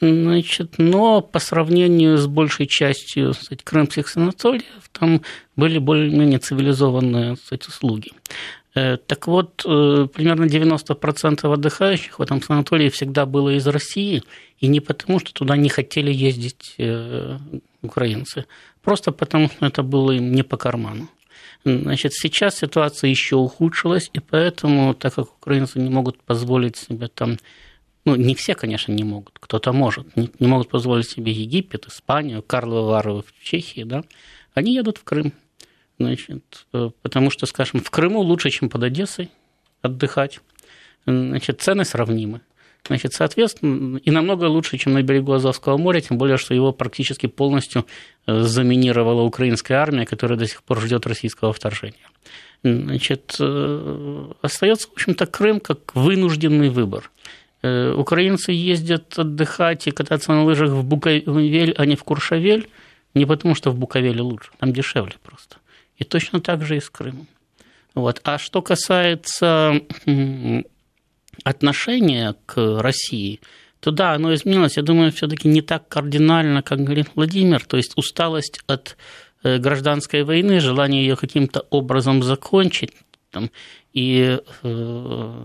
Значит, 0.00 0.74
но 0.78 1.20
по 1.20 1.38
сравнению 1.38 2.16
с 2.16 2.26
большей 2.26 2.66
частью 2.66 3.32
кстати, 3.32 3.62
крымских 3.62 4.08
санаториев, 4.08 4.88
там 4.92 5.22
были 5.56 5.78
более-менее 5.78 6.38
цивилизованные 6.38 7.36
кстати, 7.36 7.68
услуги. 7.68 8.10
Э, 8.74 8.96
так 8.96 9.26
вот, 9.26 9.64
э, 9.66 10.06
примерно 10.14 10.46
90% 10.46 11.52
отдыхающих 11.52 12.18
в 12.18 12.22
этом 12.22 12.40
санатории 12.40 12.88
всегда 12.88 13.26
было 13.26 13.50
из 13.50 13.66
России, 13.66 14.22
и 14.58 14.66
не 14.66 14.80
потому, 14.80 15.18
что 15.18 15.32
туда 15.34 15.56
не 15.56 15.68
хотели 15.68 16.10
ездить 16.10 16.74
э, 16.78 17.38
украинцы, 17.82 18.46
просто 18.80 19.12
потому, 19.12 19.48
что 19.48 19.66
это 19.66 19.82
было 19.82 20.12
им 20.12 20.32
не 20.32 20.42
по 20.42 20.56
карману. 20.56 21.08
Значит, 21.64 22.14
сейчас 22.14 22.56
ситуация 22.56 23.10
еще 23.10 23.36
ухудшилась, 23.36 24.10
и 24.14 24.20
поэтому, 24.20 24.94
так 24.94 25.14
как 25.14 25.32
украинцы 25.32 25.78
не 25.78 25.90
могут 25.90 26.20
позволить 26.22 26.76
себе 26.76 27.08
там, 27.08 27.36
ну, 28.04 28.16
не 28.16 28.34
все, 28.34 28.54
конечно, 28.54 28.92
не 28.92 29.04
могут, 29.04 29.38
кто-то 29.38 29.72
может, 29.72 30.16
не, 30.16 30.30
не 30.40 30.48
могут 30.48 30.70
позволить 30.70 31.08
себе 31.08 31.30
Египет, 31.30 31.86
Испанию, 31.86 32.42
Карловы 32.42 32.88
Вары 32.88 33.12
в 33.12 33.26
Чехии, 33.42 33.84
да, 33.84 34.02
они 34.54 34.74
едут 34.74 34.98
в 34.98 35.04
Крым. 35.04 35.34
Значит, 36.02 36.66
э, 36.72 36.90
потому 37.02 37.30
что, 37.30 37.46
скажем, 37.46 37.80
в 37.80 37.90
Крыму 37.90 38.20
лучше, 38.20 38.50
чем 38.50 38.68
под 38.68 38.82
Одессой 38.82 39.30
отдыхать. 39.82 40.40
Значит, 41.06 41.60
цены 41.60 41.84
сравнимы. 41.84 42.40
Значит, 42.86 43.12
соответственно, 43.12 43.98
и 43.98 44.10
намного 44.10 44.46
лучше, 44.46 44.76
чем 44.76 44.94
на 44.94 45.02
берегу 45.02 45.32
Азовского 45.32 45.76
моря, 45.76 46.00
тем 46.00 46.18
более, 46.18 46.36
что 46.36 46.54
его 46.54 46.72
практически 46.72 47.26
полностью 47.26 47.86
э, 48.26 48.40
заминировала 48.40 49.22
украинская 49.22 49.78
армия, 49.78 50.04
которая 50.04 50.38
до 50.38 50.46
сих 50.46 50.62
пор 50.64 50.80
ждет 50.80 51.06
российского 51.06 51.52
вторжения. 51.52 52.08
Значит, 52.64 53.36
э, 53.38 54.32
остается, 54.42 54.88
в 54.88 54.92
общем-то, 54.92 55.26
Крым 55.26 55.60
как 55.60 55.94
вынужденный 55.94 56.70
выбор. 56.70 57.10
Украинцы 57.64 58.50
ездят 58.50 59.16
отдыхать 59.16 59.86
и 59.86 59.92
кататься 59.92 60.32
на 60.32 60.42
лыжах 60.42 60.70
в 60.70 60.84
Буковель, 60.84 61.74
а 61.78 61.86
не 61.86 61.94
в 61.94 62.02
Куршавель, 62.02 62.68
не 63.14 63.24
потому, 63.24 63.54
что 63.54 63.70
в 63.70 63.78
Буковеле 63.78 64.20
лучше, 64.20 64.50
там 64.58 64.72
дешевле 64.72 65.14
просто. 65.22 65.56
И 65.96 66.04
точно 66.04 66.40
так 66.40 66.64
же 66.64 66.76
и 66.76 66.80
с 66.80 66.90
Крымом. 66.90 67.26
Вот. 67.94 68.20
А 68.24 68.38
что 68.38 68.62
касается 68.62 69.80
отношения 71.44 72.34
к 72.46 72.80
России, 72.80 73.40
то 73.80 73.90
да, 73.90 74.12
оно 74.12 74.32
изменилось, 74.34 74.76
я 74.76 74.82
думаю, 74.82 75.12
все-таки 75.12 75.48
не 75.48 75.60
так 75.60 75.88
кардинально, 75.88 76.62
как 76.62 76.80
говорит 76.80 77.08
Владимир, 77.14 77.64
то 77.64 77.76
есть 77.76 77.92
усталость 77.96 78.60
от 78.66 78.96
э, 79.42 79.58
гражданской 79.58 80.22
войны, 80.22 80.60
желание 80.60 81.02
ее 81.02 81.16
каким-то 81.16 81.66
образом 81.70 82.22
закончить 82.22 82.92
там, 83.32 83.50
и 83.92 84.38
э, 84.62 85.44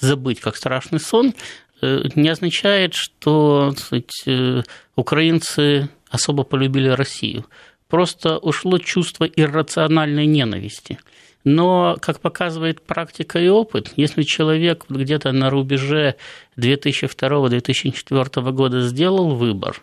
забыть 0.00 0.40
как 0.40 0.56
страшный 0.56 1.00
сон, 1.00 1.34
э, 1.82 2.04
не 2.14 2.28
означает, 2.28 2.94
что 2.94 3.74
сказать, 3.76 4.22
э, 4.26 4.62
украинцы 4.94 5.88
особо 6.08 6.44
полюбили 6.44 6.88
Россию. 6.88 7.46
Просто 7.90 8.38
ушло 8.38 8.78
чувство 8.78 9.24
иррациональной 9.24 10.24
ненависти. 10.26 10.98
Но, 11.42 11.96
как 12.00 12.20
показывает 12.20 12.82
практика 12.82 13.40
и 13.40 13.48
опыт, 13.48 13.92
если 13.96 14.22
человек 14.22 14.84
где-то 14.88 15.32
на 15.32 15.50
рубеже 15.50 16.14
2002-2004 16.56 18.52
года 18.52 18.82
сделал 18.82 19.34
выбор, 19.34 19.82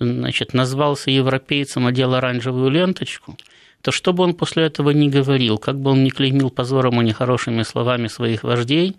значит, 0.00 0.54
назвался 0.54 1.10
европейцем, 1.10 1.86
одел 1.86 2.14
оранжевую 2.14 2.70
ленточку, 2.70 3.36
то 3.82 3.92
что 3.92 4.12
бы 4.12 4.24
он 4.24 4.34
после 4.34 4.64
этого 4.64 4.90
не 4.90 5.08
говорил, 5.08 5.58
как 5.58 5.78
бы 5.78 5.92
он 5.92 6.02
ни 6.02 6.10
клеймил 6.10 6.50
позором 6.50 7.00
и 7.00 7.04
нехорошими 7.04 7.62
словами 7.62 8.08
своих 8.08 8.42
вождей, 8.42 8.96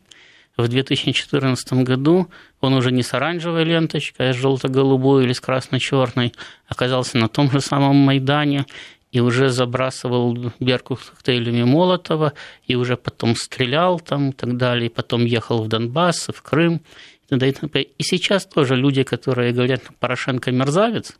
в 0.57 0.67
2014 0.67 1.73
году. 1.83 2.29
Он 2.59 2.73
уже 2.73 2.91
не 2.91 3.03
с 3.03 3.13
оранжевой 3.13 3.63
ленточкой, 3.63 4.29
а 4.29 4.33
с 4.33 4.35
желто-голубой 4.35 5.23
или 5.23 5.33
с 5.33 5.39
красно-черной 5.39 6.33
оказался 6.67 7.17
на 7.17 7.27
том 7.27 7.51
же 7.51 7.61
самом 7.61 7.95
Майдане 7.95 8.65
и 9.11 9.19
уже 9.19 9.49
забрасывал 9.49 10.37
Берку 10.59 10.95
коктейлями 10.95 11.63
Молотова, 11.63 12.33
и 12.65 12.75
уже 12.75 12.95
потом 12.95 13.35
стрелял 13.35 13.99
там 13.99 14.29
и 14.29 14.33
так 14.33 14.55
далее, 14.57 14.87
и 14.87 14.93
потом 14.93 15.25
ехал 15.25 15.63
в 15.63 15.67
Донбасс, 15.67 16.29
в 16.33 16.41
Крым. 16.41 16.81
И 17.29 18.03
сейчас 18.03 18.45
тоже 18.45 18.75
люди, 18.75 19.03
которые 19.03 19.53
говорят, 19.53 19.83
Порошенко 19.99 20.51
мерзавец, 20.51 21.17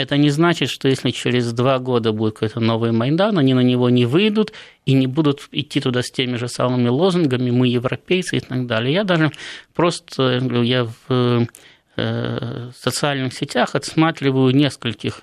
это 0.00 0.16
не 0.16 0.30
значит, 0.30 0.68
что 0.70 0.88
если 0.88 1.10
через 1.10 1.52
два 1.52 1.78
года 1.78 2.12
будет 2.12 2.34
какой-то 2.34 2.60
новый 2.60 2.92
Майдан, 2.92 3.38
они 3.38 3.54
на 3.54 3.60
него 3.60 3.90
не 3.90 4.06
выйдут 4.06 4.52
и 4.86 4.92
не 4.92 5.06
будут 5.06 5.48
идти 5.52 5.80
туда 5.80 6.02
с 6.02 6.10
теми 6.10 6.36
же 6.36 6.48
самыми 6.48 6.88
лозунгами 6.88 7.50
«мы 7.50 7.68
европейцы» 7.68 8.38
и 8.38 8.40
так 8.40 8.66
далее. 8.66 8.92
Я 8.94 9.04
даже 9.04 9.30
просто, 9.74 10.40
я 10.62 10.84
в 11.08 11.46
э, 11.96 12.70
социальных 12.76 13.34
сетях 13.34 13.74
отсматриваю 13.74 14.54
нескольких 14.54 15.22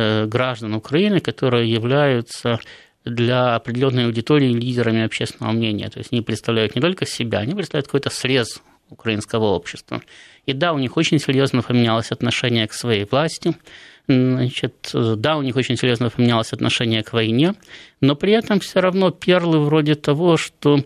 Э, 0.00 0.24
граждан 0.24 0.72
Украины, 0.72 1.20
которые 1.20 1.70
являются 1.70 2.58
для 3.04 3.54
определенной 3.54 4.06
аудитории 4.06 4.50
лидерами 4.50 5.02
общественного 5.04 5.52
мнения. 5.52 5.90
То 5.90 5.98
есть 5.98 6.10
они 6.10 6.22
представляют 6.22 6.74
не 6.74 6.80
только 6.80 7.04
себя, 7.04 7.40
они 7.40 7.54
представляют 7.54 7.86
какой-то 7.86 8.08
срез 8.08 8.62
украинского 8.88 9.44
общества. 9.44 10.00
И 10.46 10.54
да, 10.54 10.72
у 10.72 10.78
них 10.78 10.96
очень 10.96 11.18
серьезно 11.18 11.60
поменялось 11.60 12.12
отношение 12.12 12.66
к 12.66 12.72
своей 12.72 13.04
власти, 13.04 13.54
Значит, 14.06 14.90
да, 14.92 15.36
у 15.36 15.42
них 15.42 15.56
очень 15.56 15.76
серьезно 15.76 16.10
поменялось 16.10 16.52
отношение 16.52 17.02
к 17.02 17.12
войне, 17.12 17.54
но 18.00 18.16
при 18.16 18.32
этом 18.32 18.60
все 18.60 18.80
равно 18.80 19.10
перлы 19.10 19.60
вроде 19.60 19.94
того, 19.94 20.36
что 20.36 20.80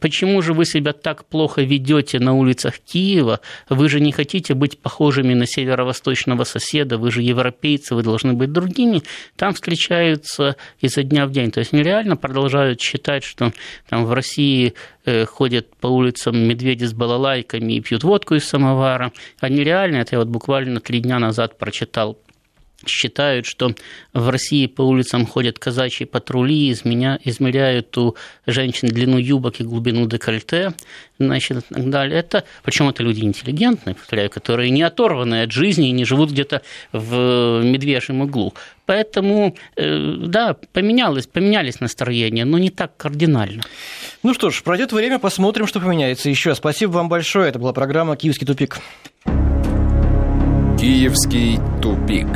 почему 0.00 0.42
же 0.42 0.52
вы 0.52 0.64
себя 0.64 0.92
так 0.92 1.24
плохо 1.24 1.62
ведете 1.62 2.18
на 2.18 2.34
улицах 2.34 2.78
Киева? 2.78 3.40
Вы 3.68 3.88
же 3.88 4.00
не 4.00 4.12
хотите 4.12 4.54
быть 4.54 4.78
похожими 4.78 5.34
на 5.34 5.46
северо-восточного 5.46 6.44
соседа, 6.44 6.98
вы 6.98 7.10
же 7.10 7.22
европейцы, 7.22 7.94
вы 7.94 8.02
должны 8.02 8.34
быть 8.34 8.52
другими. 8.52 9.02
Там 9.36 9.54
встречаются 9.54 10.56
изо 10.80 11.02
дня 11.02 11.26
в 11.26 11.32
день. 11.32 11.50
То 11.50 11.60
есть 11.60 11.72
нереально 11.72 12.16
продолжают 12.16 12.80
считать, 12.80 13.24
что 13.24 13.52
там 13.88 14.04
в 14.04 14.12
России 14.12 14.74
э, 15.04 15.24
ходят 15.24 15.74
по 15.76 15.86
улицам 15.86 16.38
медведи 16.38 16.84
с 16.84 16.92
балалайками 16.92 17.74
и 17.74 17.80
пьют 17.80 18.04
водку 18.04 18.34
из 18.34 18.44
самовара. 18.44 19.12
А 19.40 19.48
нереально, 19.48 19.96
это 19.96 20.16
я 20.16 20.18
вот 20.18 20.28
буквально 20.28 20.80
три 20.80 21.00
дня 21.00 21.18
назад 21.18 21.58
прочитал 21.58 22.18
считают, 22.86 23.46
что 23.46 23.74
в 24.12 24.28
России 24.28 24.66
по 24.66 24.82
улицам 24.82 25.26
ходят 25.26 25.58
казачьи 25.58 26.06
патрули, 26.06 26.72
изменя, 26.72 27.18
измеряют 27.24 27.96
у 27.98 28.16
женщин 28.46 28.88
длину 28.88 29.18
юбок 29.18 29.60
и 29.60 29.64
глубину 29.64 30.06
декольте, 30.06 30.72
значит, 31.18 31.58
и 31.58 31.74
так 31.74 31.90
далее. 31.90 32.18
Это, 32.18 32.44
причем 32.62 32.88
это 32.88 33.02
люди 33.02 33.20
интеллигентные, 33.24 33.94
повторяю, 33.94 34.30
которые 34.30 34.70
не 34.70 34.82
оторваны 34.82 35.42
от 35.42 35.52
жизни 35.52 35.88
и 35.88 35.92
не 35.92 36.04
живут 36.04 36.30
где-то 36.30 36.62
в 36.92 37.62
медвежьем 37.62 38.22
углу. 38.22 38.54
Поэтому, 38.86 39.56
э, 39.76 40.14
да, 40.18 40.56
поменялось, 40.72 41.26
поменялись 41.26 41.80
настроения, 41.80 42.44
но 42.44 42.58
не 42.58 42.70
так 42.70 42.96
кардинально. 42.96 43.62
Ну 44.22 44.34
что 44.34 44.50
ж, 44.50 44.62
пройдет 44.62 44.92
время, 44.92 45.18
посмотрим, 45.18 45.66
что 45.66 45.80
поменяется 45.80 46.28
еще. 46.28 46.54
Спасибо 46.54 46.92
вам 46.92 47.08
большое. 47.08 47.50
Это 47.50 47.58
была 47.58 47.72
программа 47.72 48.16
«Киевский 48.16 48.46
тупик». 48.46 48.78
Киевский 50.80 51.58
тупик. 51.82 52.26